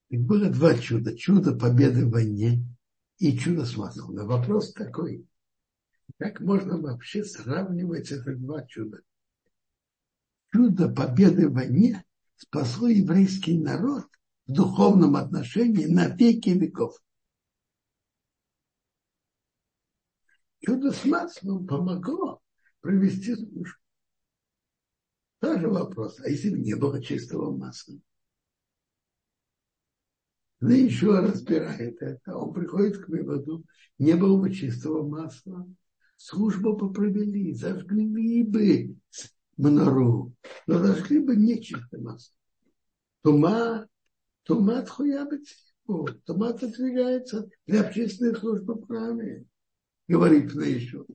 [0.10, 1.16] И было два чуда.
[1.16, 2.66] Чудо победы в войне
[3.18, 4.14] и чудо с маслом.
[4.14, 5.26] Но вопрос такой.
[6.18, 9.02] Как можно вообще сравнивать эти два чуда?
[10.54, 12.04] Чудо победы в войне
[12.36, 14.06] спасло еврейский народ
[14.48, 17.02] в духовном отношении на веки веков.
[20.64, 22.42] Чудо с маслом помогло
[22.82, 23.78] провести службу.
[25.40, 27.96] Тоже вопрос, а если бы не было чистого масла?
[30.60, 32.38] Ну, еще разбирает это.
[32.38, 33.66] Он приходит к выводу,
[33.98, 35.68] не было бы чистого масла,
[36.16, 38.96] службу бы провели, зажгли бы
[39.58, 40.36] мнору,
[40.68, 42.36] но зажгли бы нечисто масло.
[43.24, 43.88] Тума,
[44.44, 45.48] тума тхуябит,
[46.26, 48.86] тума отодвигается для общественной службы в
[50.12, 51.06] говорит на еще.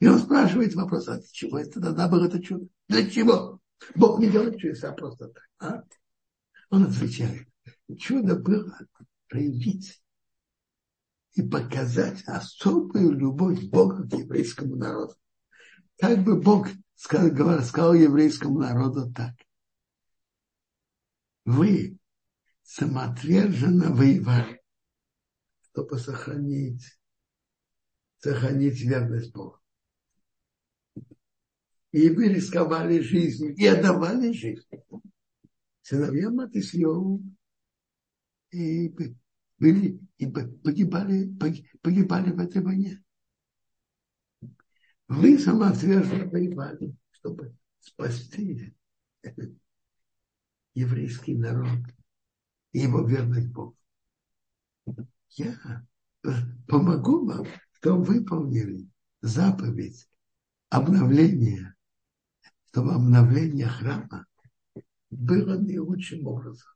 [0.00, 2.66] И он спрашивает вопрос, а для чего это тогда было это чудо?
[2.88, 3.60] Для чего?
[3.94, 5.48] Бог не делает чудеса просто так.
[5.60, 5.84] А?
[6.70, 7.46] Он отвечает,
[7.98, 8.76] чудо было
[9.28, 10.02] проявить
[11.34, 15.14] и показать особую любовь Бога к еврейскому народу.
[15.98, 19.34] Как бы Бог сказал, сказал еврейскому народу так.
[21.44, 21.96] Вы
[22.72, 24.62] самоотверженно воевали,
[25.60, 26.98] чтобы сохранить,
[28.16, 29.58] сохранить верность Богу.
[31.90, 34.66] И вы рисковали жизнью, и отдавали жизнь.
[35.82, 37.22] Сыновьям Матисьеву
[38.52, 38.88] и
[39.58, 41.30] были и погибали,
[41.82, 43.04] погибали в этой войне.
[45.08, 48.74] Вы самоотверженно воевали, чтобы спасти
[50.74, 51.78] еврейский народ
[52.72, 53.76] и его верность Богу.
[55.30, 55.86] Я
[56.68, 58.88] помогу вам, чтобы выполнили
[59.20, 60.08] заповедь
[60.68, 61.74] обновления,
[62.68, 64.26] чтобы обновление храма
[65.10, 66.68] было наилучшим образом,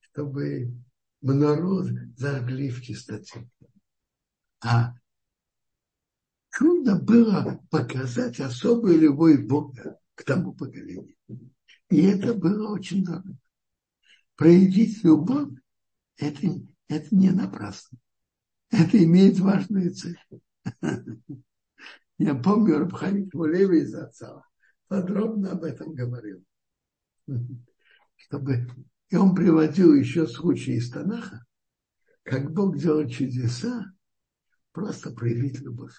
[0.00, 0.74] чтобы
[1.20, 3.48] народ зажгли в чистоте.
[4.60, 4.94] А
[6.50, 11.16] чудо было показать особую любовь Бога к тому поколению.
[11.90, 13.36] И это было очень дорого.
[14.36, 15.50] Проявить любовь
[16.16, 16.46] это,
[16.88, 17.98] это не напрасно.
[18.70, 20.18] Это имеет важную цель.
[22.18, 24.42] Я помню, Рабханик Мулеви из отца
[24.88, 26.44] подробно об этом говорил.
[28.16, 28.66] Чтобы
[29.08, 31.44] и он приводил еще случаи из Танаха,
[32.24, 33.92] как Бог делает чудеса,
[34.72, 35.94] просто проявить любовь.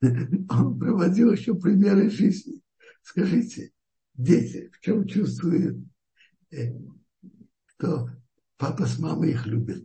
[0.00, 2.57] Он приводил еще примеры жизни.
[3.08, 3.72] Скажите,
[4.12, 5.82] дети, в чем чувствуют
[6.50, 6.74] э,
[7.78, 8.10] то
[8.58, 9.82] папа с мамой их любят.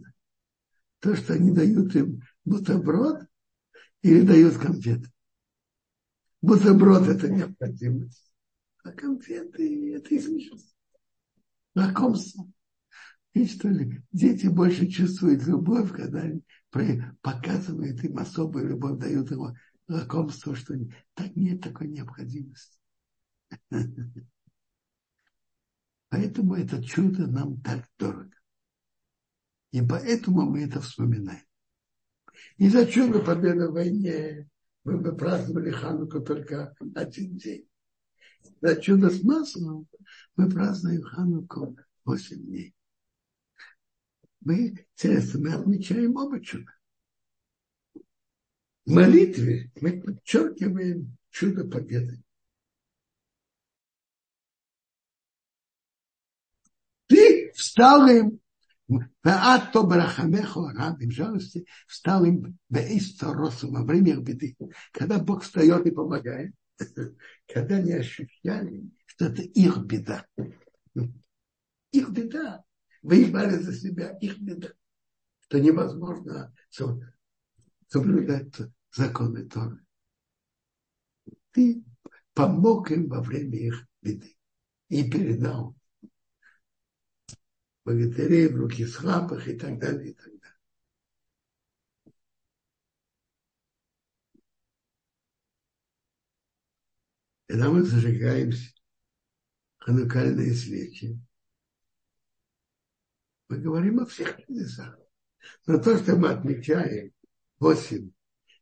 [1.00, 3.26] То, что они дают им бутерброд
[4.02, 5.10] или дают конфеты.
[6.42, 8.30] Бутерброд– это необходимость,
[8.84, 10.78] а конфеты– это излишество.
[11.76, 12.46] Знакомство.
[13.32, 16.44] И что ли, дети больше чувствуют любовь, когда они
[17.22, 19.56] показывают им особую любовь, дают ему
[19.88, 20.76] знакомство, что
[21.14, 22.83] так нет такой необходимости.
[26.10, 28.36] Поэтому это чудо нам так дорого.
[29.72, 31.43] И поэтому мы это вспоминаем.
[32.58, 34.47] И за чудо победы в войне
[34.84, 37.68] мы бы праздновали Хануку только один день.
[38.62, 39.88] За чудо с маслом
[40.36, 41.76] мы празднуем Хануку
[42.06, 42.76] 8 дней.
[44.41, 46.72] Мы, интересно, мы отмечаем оба чуда.
[48.86, 52.22] В молитве мы подчеркиваем чудо победы.
[57.08, 58.40] Ты встал им,
[59.24, 64.56] а то барахамеху, раб жалости, встал им бейсторосу во время беды.
[64.92, 66.54] Когда Бог встает и помогает,
[67.52, 70.28] когда они ощущали, что это их беда.
[71.92, 72.64] Их беда.
[73.02, 74.70] Воевали за себя, их беда.
[75.40, 76.54] Что невозможно
[77.88, 78.54] соблюдать
[78.96, 79.84] законы Торы.
[81.52, 81.84] Ты
[82.36, 84.36] помог им во время их беды
[84.90, 85.76] и передал
[87.86, 90.40] богатырей в руки слабых и так далее, и так далее.
[97.48, 98.52] Когда мы зажигаем
[99.78, 101.20] ханукальные свечи,
[103.50, 104.98] мы говорим о всех чудесах.
[105.68, 107.12] Но то, что мы отмечаем
[107.60, 108.12] 8,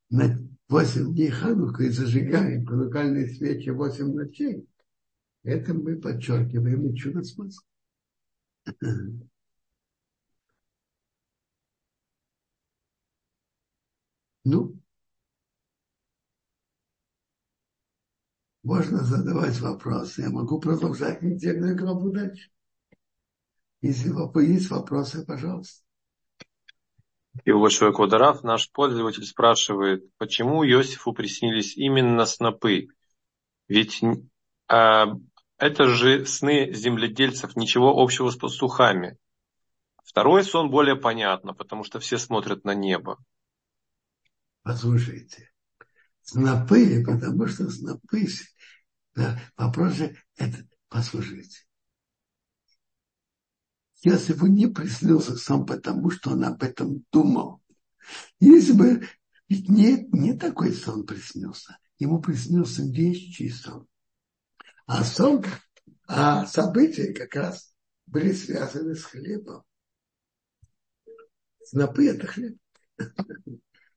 [0.09, 4.67] на 8 дней Ханука и зажигаем ханукальные свечи 8 ночей,
[5.43, 7.61] это мы подчеркиваем и чудо смысл.
[14.43, 14.75] Ну,
[18.63, 20.21] можно задавать вопросы.
[20.21, 22.49] Я могу продолжать недельную главу дальше.
[23.81, 24.09] Если
[24.45, 25.83] есть вопросы, пожалуйста.
[27.45, 32.89] И большой Квадраф, наш пользователь спрашивает, почему Иосифу приснились именно снопы?
[33.67, 35.05] Ведь э,
[35.61, 39.17] это же сны земледельцев, ничего общего с пастухами.
[40.03, 43.23] Второй сон более понятно, потому что все смотрят на небо.
[44.63, 45.51] Послушайте,
[46.23, 48.25] снопы, потому что снопы,
[49.13, 51.59] да, вопрос же, это, послушайте,
[54.01, 57.61] Иосифу не приснился сам потому, что он об этом думал.
[58.39, 59.07] Если бы
[59.47, 63.87] ведь не, не такой сон приснился, ему приснился вещий сон.
[64.85, 65.43] А сон,
[66.07, 67.73] а события как раз
[68.05, 69.63] были связаны с хлебом.
[71.63, 72.57] Снопы– это хлеб.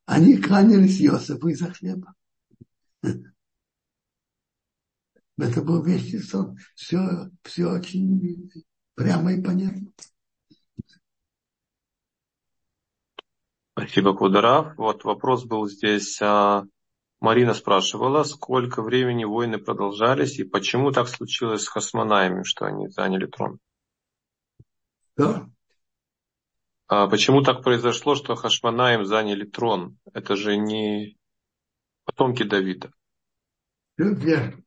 [0.05, 2.13] Они кланялись Иосифу из-за хлеба.
[5.37, 6.57] Это был вещий сон.
[6.75, 8.49] Все, все очень
[8.95, 9.91] Прямо и понятно.
[13.73, 14.77] Спасибо, Кударав.
[14.77, 16.17] Вот вопрос был здесь.
[16.21, 16.63] А,
[17.19, 23.25] Марина спрашивала, сколько времени войны продолжались и почему так случилось с хасмонаями, что они заняли
[23.25, 23.59] трон?
[25.17, 25.49] Да.
[26.87, 29.97] А почему так произошло, что Хашманаем заняли трон?
[30.13, 31.17] Это же не
[32.03, 32.91] потомки Давида.
[33.95, 34.63] Все верно.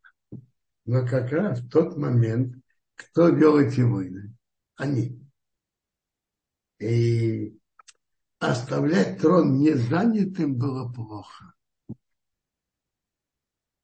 [0.85, 2.57] Но как раз в тот момент
[2.97, 4.35] кто вел эти войны?
[4.77, 5.21] Они.
[6.81, 7.57] И
[8.41, 11.55] оставлять трон не занятым было плохо.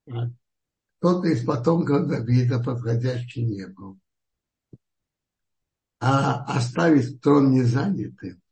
[0.06, 3.98] Кто-то из потомков Давида подходящий не был.
[6.00, 8.42] А оставить трон не занятым,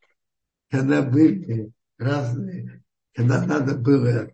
[0.71, 2.83] когда были разные,
[3.15, 4.33] когда надо было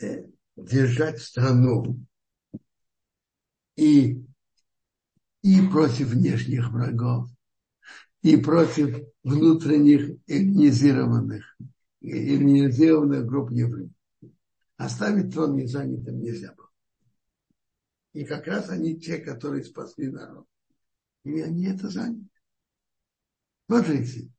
[0.00, 0.26] э,
[0.56, 1.98] держать страну
[3.76, 4.22] и
[5.42, 7.30] и против внешних врагов,
[8.22, 11.56] и против внутренних организированных,
[12.02, 13.95] организированных групп евреев.
[14.76, 16.70] Оставить трон незанятым нельзя было.
[18.12, 20.46] И как раз они те, которые спасли народ.
[21.24, 22.28] И они это заняли.
[23.66, 24.30] Смотрите,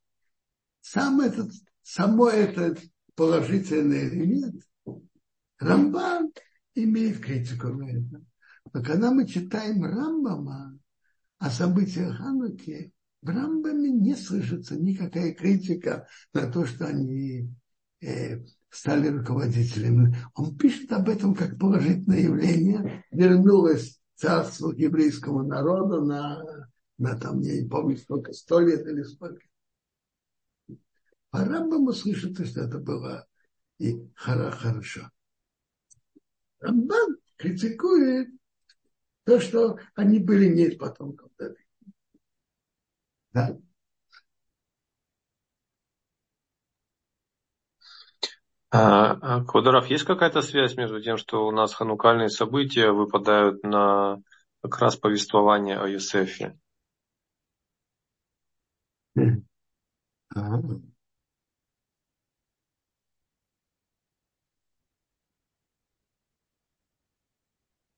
[0.80, 2.80] сам этот, само этот
[3.14, 4.62] положительный элемент
[5.58, 6.32] Рамбан
[6.74, 8.24] имеет критику на это.
[8.72, 10.78] Но когда мы читаем Рамбама,
[11.38, 17.48] о событиях Хануки, в Рамбаме не слышится никакая критика на то, что они
[18.00, 20.16] э, стали руководителями.
[20.34, 23.04] Он пишет об этом как положительное явление.
[23.10, 24.76] Вернулось царство к
[25.42, 29.40] народу на на там, я не помню, сколько, сто лет или сколько.
[31.30, 33.26] А Рамбам услышит, что это было
[33.78, 35.10] и хорошо.
[36.58, 38.28] Рамбам критикует
[39.24, 41.60] то, что они были не из потомков Давида.
[43.32, 43.58] Да.
[48.70, 54.20] А, Квадоров, есть какая-то связь между тем, что у нас ханукальные события выпадают на
[54.62, 56.56] как раз повествование о Юсефе?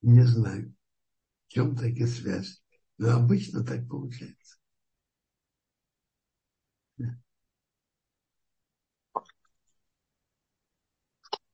[0.02, 0.74] Не знаю,
[1.48, 2.62] в чем такая связь.
[2.98, 4.58] Но обычно так получается.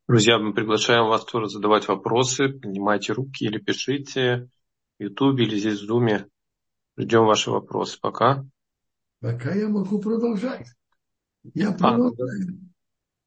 [0.08, 2.48] Друзья, мы приглашаем вас тоже задавать вопросы.
[2.48, 4.48] Поднимайте руки или пишите
[5.00, 6.28] в Ютубе или здесь в Зуме.
[6.96, 7.98] Ждем ваши вопросы.
[8.00, 8.46] Пока.
[9.20, 10.68] Пока я могу продолжать.
[11.54, 12.60] Я продолжаю.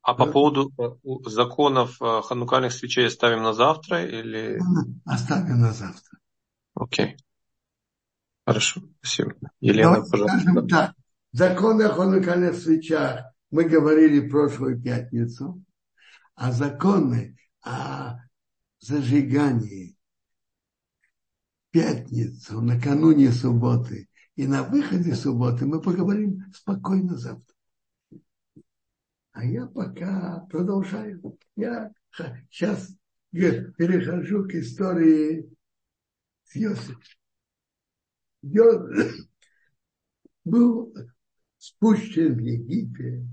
[0.01, 4.57] А, а по поводу э, законов э, ханукальных свечей оставим на завтра или...
[5.03, 6.17] Оставим на завтра.
[6.75, 7.17] Окей.
[8.45, 9.33] Хорошо, спасибо.
[9.59, 10.39] Елена, Давайте пожалуйста.
[10.39, 10.93] Скажем так.
[11.33, 15.61] Законы о ханукальных свечах мы говорили в прошлую пятницу
[16.39, 18.17] а законы о
[18.79, 19.97] зажигании
[21.69, 27.55] пятницу, накануне субботы и на выходе субботы мы поговорим спокойно завтра.
[29.33, 31.37] А я пока продолжаю.
[31.57, 31.91] Я
[32.49, 32.89] сейчас
[33.31, 35.45] перехожу к истории
[36.45, 37.01] с Йосифом.
[38.43, 39.27] Йосиф
[40.45, 40.95] был
[41.57, 43.25] спущен в Египет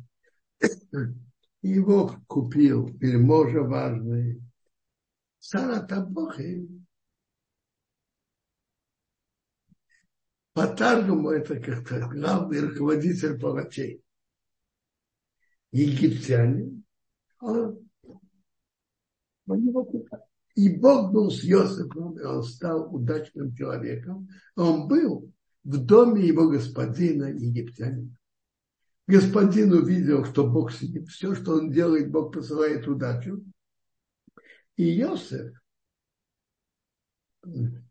[1.62, 4.42] его купил вельможа важный.
[5.38, 6.68] Сара Табохи
[10.52, 14.02] по Таргуму это как-то главный руководитель палачей.
[15.72, 16.82] Египтяне,
[17.40, 18.20] он, он.
[20.54, 24.28] И Бог был с Йосифом, и он стал удачным человеком.
[24.56, 25.30] Он был
[25.64, 28.16] в доме его господина египтянина
[29.06, 33.44] господин увидел, что Бог с ним, все, что он делает, Бог посылает удачу.
[34.76, 35.52] И Иосиф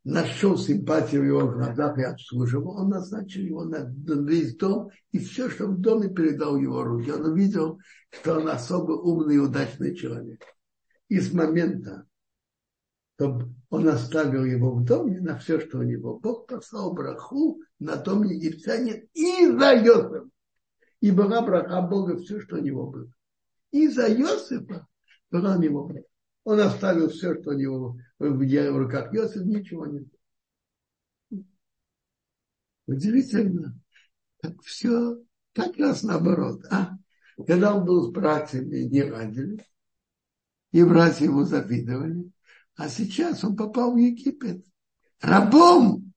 [0.03, 3.89] нашел симпатию в его глазах и обслуживал, он назначил его на
[4.27, 7.09] весь дом, и все, что в доме, передал его руки.
[7.11, 7.79] Он увидел,
[8.11, 10.43] что он особо умный и удачный человек.
[11.07, 12.05] И с момента,
[13.15, 17.95] чтобы он оставил его в доме на все, что у него, Бог послал браху на
[17.95, 20.29] дом египтянин и за Йосифа
[21.05, 23.13] и была браха Бога все, что у него было.
[23.69, 24.87] И за Иосифа
[25.29, 26.07] была у него браха.
[26.45, 30.07] Он оставил все, что у него в руках Иосиф, ничего нет.
[32.87, 33.79] Удивительно,
[34.41, 35.21] как все
[35.53, 36.65] как раз наоборот.
[36.71, 36.97] А?
[37.45, 39.63] Когда он был с братьями, не радили,
[40.71, 42.31] и братья ему завидовали,
[42.77, 44.65] а сейчас он попал в Египет
[45.21, 46.13] рабом,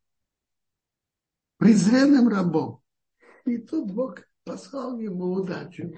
[1.59, 2.80] презренным рабом.
[3.45, 5.92] И тут Бог послал ему удачу,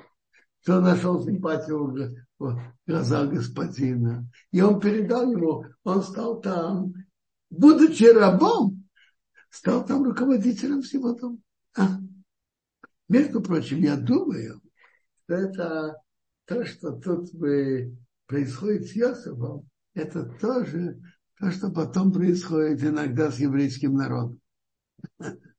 [0.62, 4.28] что нашел симпатию в глазах господина.
[4.50, 6.92] И он передал ему, он стал там,
[7.48, 8.88] будучи рабом,
[9.50, 11.38] стал там руководителем всего дома.
[11.76, 11.98] А,
[13.08, 14.60] между прочим, я думаю,
[15.22, 15.96] что это
[16.46, 17.96] то, что тут бы
[18.26, 21.00] происходит с Йосифом, это тоже
[21.38, 24.40] то, что потом происходит иногда с еврейским народом.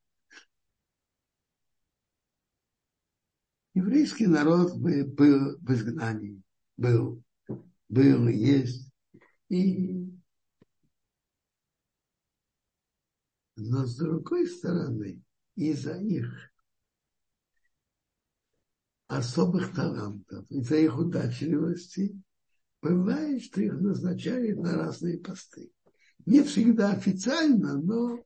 [3.74, 6.41] Еврейский народ был в изгнании,
[6.78, 7.24] был,
[7.88, 8.91] был и есть.
[9.49, 10.11] И...
[13.55, 15.22] Но с другой стороны,
[15.55, 16.51] из-за их
[19.07, 22.19] особых талантов, из-за их удачливости,
[22.82, 25.72] бывает, что их назначают на разные посты.
[26.26, 28.24] Не всегда официально, но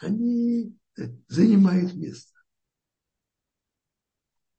[0.00, 0.76] они
[1.26, 2.37] занимают место.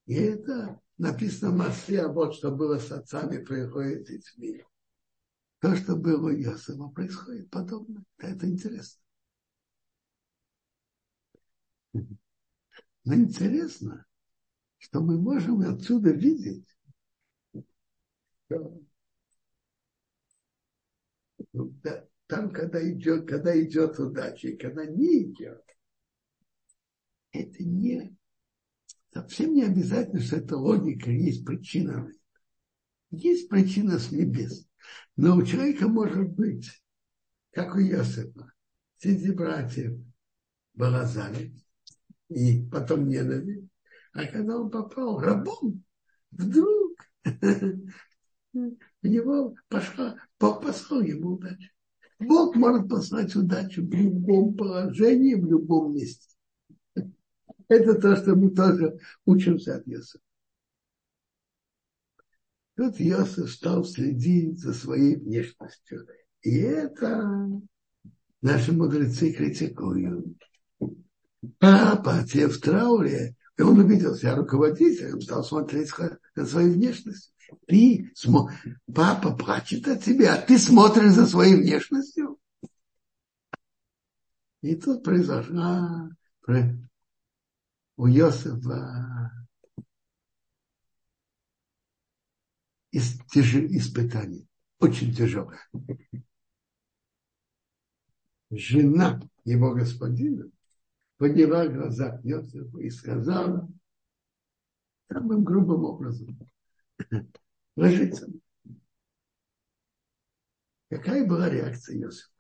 [0.10, 4.66] И это написано в Массе, вот что было с отцами, происходит с детьми.
[5.60, 8.04] То, что было у Иосифа, происходит подобно.
[8.18, 9.04] Это интересно.
[11.94, 14.08] Но интересно,
[14.80, 16.66] что мы можем отсюда видеть,
[18.48, 18.82] что
[22.26, 25.64] там, когда идет, когда идет удача, и когда не идет,
[27.32, 28.18] это не
[29.14, 32.12] совсем не обязательно, что это логика, есть причина.
[33.12, 34.68] Есть причина с небес.
[35.16, 36.70] Но у человека может быть,
[37.52, 38.54] как у Иосифа,
[38.98, 40.00] среди братьев,
[40.74, 41.54] Балазаре,
[42.30, 43.68] и потом ненависть.
[44.14, 45.84] А когда он попал рабом,
[46.32, 46.96] вдруг
[48.54, 51.70] у него пошла, Бог послал ему удачу.
[52.20, 56.29] Бог может послать удачу в любом положении, в любом месте.
[57.70, 60.24] Это то, что мы тоже учимся от Иосифа.
[62.76, 66.08] Тут Иосиф стал следить за своей внешностью.
[66.42, 67.48] И это
[68.42, 70.38] наши мудрецы критикуют.
[71.58, 75.92] Папа, те в трауре, и он увидел себя руководителем, стал смотреть
[76.36, 77.34] на свою внешность.
[77.68, 78.50] Ты, смо...
[78.94, 82.40] папа плачет от тебя, а ты смотришь за своей внешностью.
[84.62, 86.10] И тут произошла
[88.00, 89.30] у Иосифа
[92.94, 94.48] испытание,
[94.80, 95.60] очень тяжелое.
[98.52, 100.50] Жена его господина
[101.18, 103.68] подняла глаза к Йосифу и сказала
[105.12, 106.40] самым грубым образом,
[107.76, 108.30] ложиться.
[110.90, 112.32] Какая была реакция Йосифа?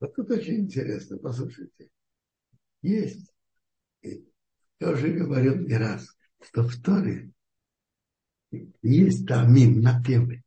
[0.00, 1.90] Вот тут очень интересно, послушайте.
[2.82, 3.32] Есть,
[4.02, 7.30] я уже говорил не раз, что в Торе
[8.82, 10.42] есть тамим, напевы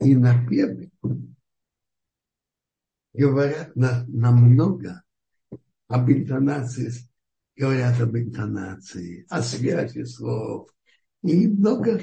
[0.00, 0.90] и напевы
[3.14, 5.02] говорят на, намного
[5.88, 6.90] об интонации,
[7.56, 10.68] говорят об интонации, о связи слов.
[11.22, 12.00] И много,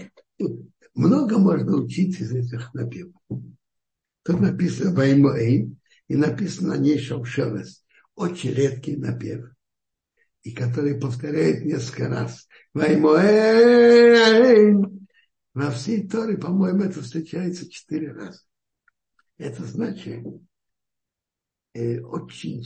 [0.95, 3.21] много можно учить из этих напевов.
[4.23, 5.75] Тут написано «Ваймоэй»,
[6.07, 7.83] и написано на ней «Шелшелес».
[8.15, 9.45] Очень редкий напев,
[10.43, 12.47] и который повторяет несколько раз.
[15.53, 18.41] Во всей Торе, по-моему, это встречается четыре раза.
[19.37, 20.23] Это значит
[21.73, 22.63] э, очень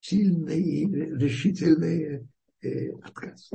[0.00, 2.28] сильный и решительный
[2.62, 3.50] э, отказ.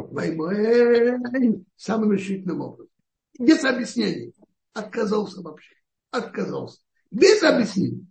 [1.78, 2.92] Самым решительным образом.
[3.40, 4.34] Без объяснений.
[4.74, 5.81] Отказался вообще.
[6.12, 6.82] Отказался.
[7.10, 8.08] Без объяснений.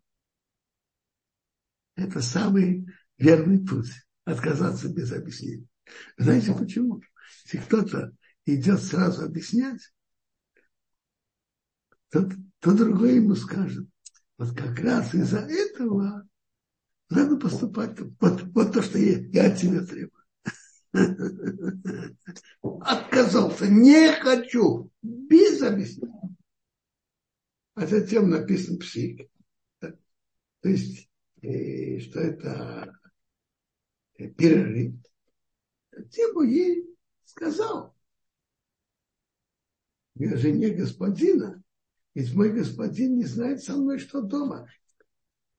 [1.96, 2.86] Это самый
[3.18, 3.90] верный путь.
[4.24, 5.66] Отказаться без объяснений.
[6.16, 7.02] Знаете почему?
[7.44, 8.12] Если кто-то
[8.46, 9.80] идет сразу объяснять,
[12.10, 12.28] то,
[12.60, 13.86] то другой ему скажет,
[14.38, 16.26] вот как раз из-за этого
[17.10, 17.98] надо поступать.
[18.20, 20.24] Вот, вот то, что я, я от тебя требую.
[22.62, 26.19] Отказался, не хочу, без объяснения.
[27.80, 29.22] А затем написан псих.
[29.80, 31.08] То есть,
[31.40, 32.92] э, что это
[34.18, 34.96] э, перерыв.
[36.10, 36.84] Тему ей
[37.24, 37.96] сказал
[40.16, 41.62] я жене господина,
[42.14, 44.68] ведь мой господин не знает со мной, что дома.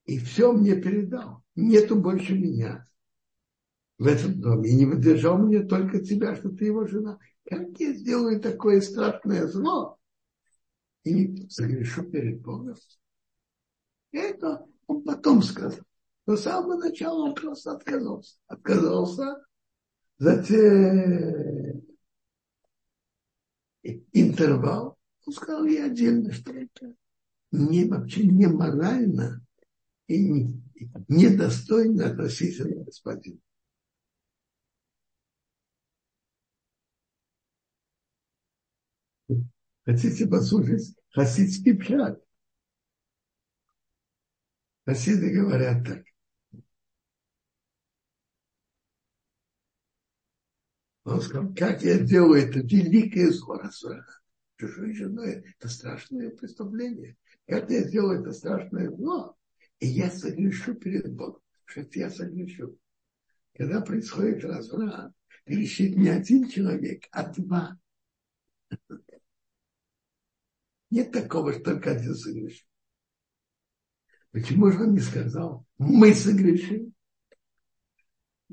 [0.05, 1.43] И все мне передал.
[1.55, 2.85] Нету больше меня
[3.97, 4.69] в этом доме.
[4.69, 7.17] И не выдержал мне только тебя, что ты его жена.
[7.45, 9.97] Как я сделаю такое страшное зло
[11.03, 12.75] и согрешу перед Богом?
[14.11, 15.79] Это он потом сказал.
[16.25, 18.37] Но с самого начала он просто отказался.
[18.47, 19.43] Отказался
[20.21, 21.81] Затем
[24.13, 26.93] интервал, он сказал я отдельно, что это
[27.51, 29.43] не, вообще не морально
[30.05, 30.61] и не,
[31.07, 33.39] недостойно относительно господина.
[39.91, 42.23] Хотите послушать хасидский пшат?
[44.85, 46.05] Хасиды говорят так.
[51.03, 53.59] Он сказал, как я делаю это великое зло
[54.57, 55.43] чужой женой.
[55.59, 57.17] Это страшное преступление.
[57.45, 59.35] Как я сделаю это страшное зло,
[59.79, 61.41] и я согрешу перед Богом.
[61.65, 62.79] Что я согрешу.
[63.57, 65.11] Когда происходит разврат,
[65.45, 67.80] грешит не один человек, а два.
[70.91, 72.65] Нет такого, что только один согрешит.
[74.31, 76.93] Почему же он не сказал, мы согрешим?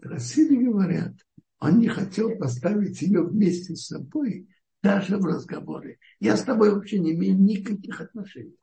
[0.00, 1.14] России говорят,
[1.58, 4.48] он не хотел поставить ее вместе с собой
[4.82, 5.98] даже в разговоре.
[6.20, 8.56] Я с тобой вообще не имею никаких отношений.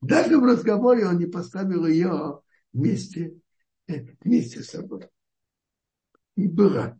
[0.00, 2.40] Даже в разговоре он не поставил ее
[2.72, 3.38] вместе,
[3.86, 5.06] э, вместе с собой.
[6.36, 6.98] И было,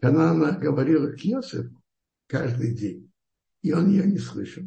[0.00, 1.80] когда она говорила к Йосифу
[2.26, 3.12] каждый день,
[3.62, 4.64] и он ее не слышал.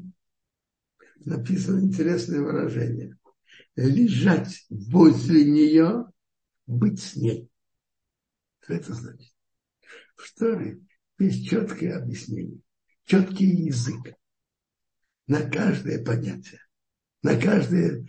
[1.25, 3.17] Написано интересное выражение.
[3.75, 6.05] Лежать возле нее,
[6.67, 7.49] быть с ней.
[8.61, 9.33] Что это значит?
[10.23, 10.79] в Торе
[11.19, 12.59] есть четкое объяснение,
[13.05, 14.15] четкий язык.
[15.27, 16.59] на каждое понятие,
[17.21, 18.05] на каждое,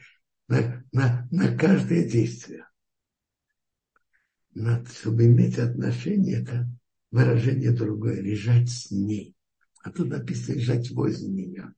[0.49, 2.67] на, на, на каждое действие.
[4.53, 6.69] Надо, чтобы иметь отношение, это
[7.13, 9.37] выражение другое, лежать с ней.
[9.83, 11.75] А тут написано лежать возле нее.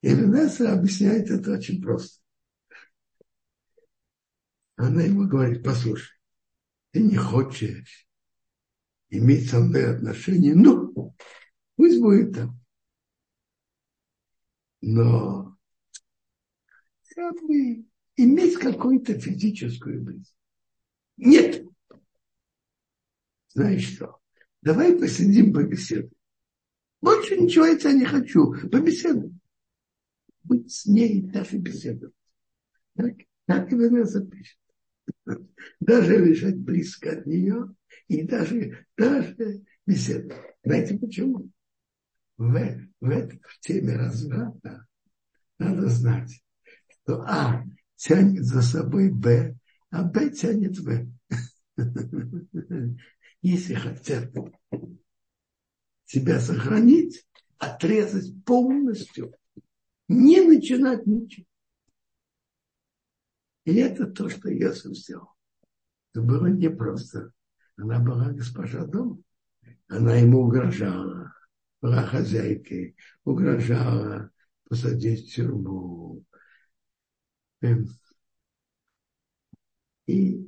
[0.00, 2.20] И Ренесса объясняет это очень просто.
[4.76, 6.16] Она ему говорит, послушай,
[6.92, 8.06] ты не хочешь
[9.10, 11.14] иметь со мной отношения, ну,
[11.76, 12.60] пусть будет там.
[14.80, 15.56] Но
[17.14, 17.84] как бы
[18.16, 20.36] иметь какую-то физическую близость.
[21.16, 21.64] Нет.
[23.54, 24.18] Знаешь что?
[24.62, 26.12] Давай посидим, побеседуем.
[27.00, 28.54] Больше ничего я тебя не хочу.
[28.70, 29.37] Побеседуем.
[30.48, 32.14] Быть с ней даже беседовать.
[32.94, 34.58] Так, так и Венеса пишет.
[35.78, 37.74] Даже лежать близко от нее
[38.08, 40.56] и даже, даже беседовать.
[40.64, 41.50] Знаете почему?
[42.38, 44.86] В, в, этой, в теме разврата
[45.58, 46.42] надо знать,
[46.88, 47.62] что А
[47.96, 49.54] тянет за собой Б,
[49.90, 51.10] а Б тянет В.
[53.42, 54.32] Если хотят
[56.06, 57.26] себя сохранить,
[57.58, 59.34] отрезать полностью,
[60.08, 61.46] не начинать ничего.
[63.64, 65.34] И это то, что Йосиф сделал.
[66.12, 67.32] Это было непросто.
[67.76, 69.18] Она была госпожа дома.
[69.88, 71.32] Она ему угрожала.
[71.82, 72.96] Была хозяйкой.
[73.24, 74.30] Угрожала
[74.64, 76.24] посадить в тюрьму.
[77.60, 77.86] Эм.
[80.06, 80.46] И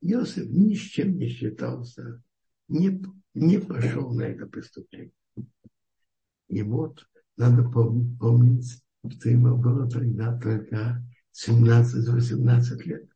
[0.00, 2.22] Иосиф ни с чем не считался,
[2.68, 3.02] не,
[3.34, 5.12] не пошел на это преступление.
[6.48, 7.04] И вот
[7.38, 13.08] надо помнить, что ему было тогда только 17-18 лет.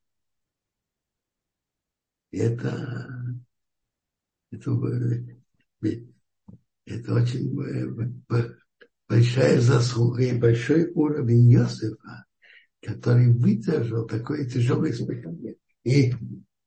[2.31, 3.45] И это,
[4.51, 4.71] это,
[6.87, 7.53] это очень
[9.09, 12.25] большая заслуга и большой уровень Иосифа,
[12.81, 15.57] который выдержал такое тяжелое испытание.
[15.85, 16.15] И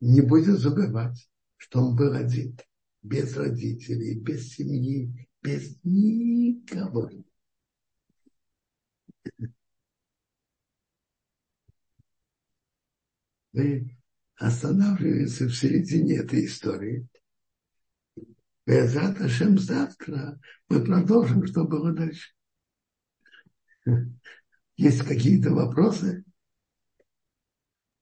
[0.01, 2.57] не будет забывать, что он был один,
[3.01, 7.09] без родителей, без семьи, без никого.
[13.53, 13.97] Мы
[14.35, 17.07] останавливаемся в середине этой истории.
[18.65, 22.33] Безрат завтра мы продолжим, что было дальше.
[24.75, 26.25] Есть какие-то вопросы?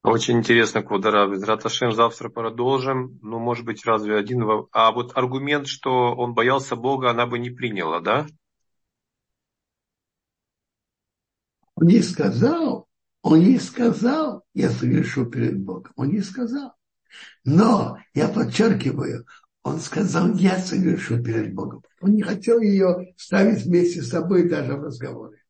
[0.01, 1.28] Очень интересно, Квадара.
[1.28, 3.19] Раташем завтра продолжим.
[3.21, 4.43] Ну, может быть, разве один...
[4.71, 8.26] А вот аргумент, что он боялся Бога, она бы не приняла, да?
[11.76, 12.88] Он не сказал,
[13.21, 15.93] он не сказал, я согрешу перед Богом.
[15.95, 16.74] Он не сказал.
[17.45, 19.26] Но, я подчеркиваю,
[19.63, 21.84] он сказал, я согрешу перед Богом.
[22.01, 25.41] Он не хотел ее ставить вместе с собой даже в разговоре.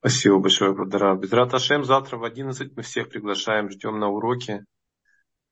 [0.00, 1.14] Спасибо большое, Бадара.
[1.14, 4.64] Безрат Ашем, завтра в 11 мы всех приглашаем, ждем на уроке.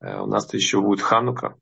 [0.01, 1.57] Э, у нас еще будет Ханука.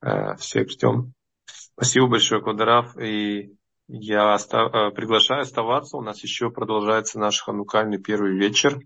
[0.00, 1.12] Э, всех ждем.
[1.44, 2.98] Спасибо большое, Квадарав.
[2.98, 3.54] И
[3.92, 4.72] я остав...
[4.74, 5.96] Э, приглашаю оставаться.
[5.96, 8.80] У нас еще продолжается наш ханукальный первый вечер.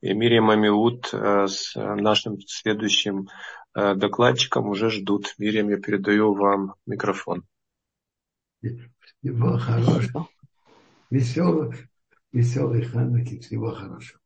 [0.00, 3.28] И Мирия Амиут с нашим следующим
[3.74, 5.34] докладчиком уже ждут.
[5.36, 7.44] Мириам, я передаю вам микрофон.
[8.62, 10.26] Всего хорошего
[11.10, 11.76] веселых,
[12.32, 14.18] веселых Хануки, всего хорошего.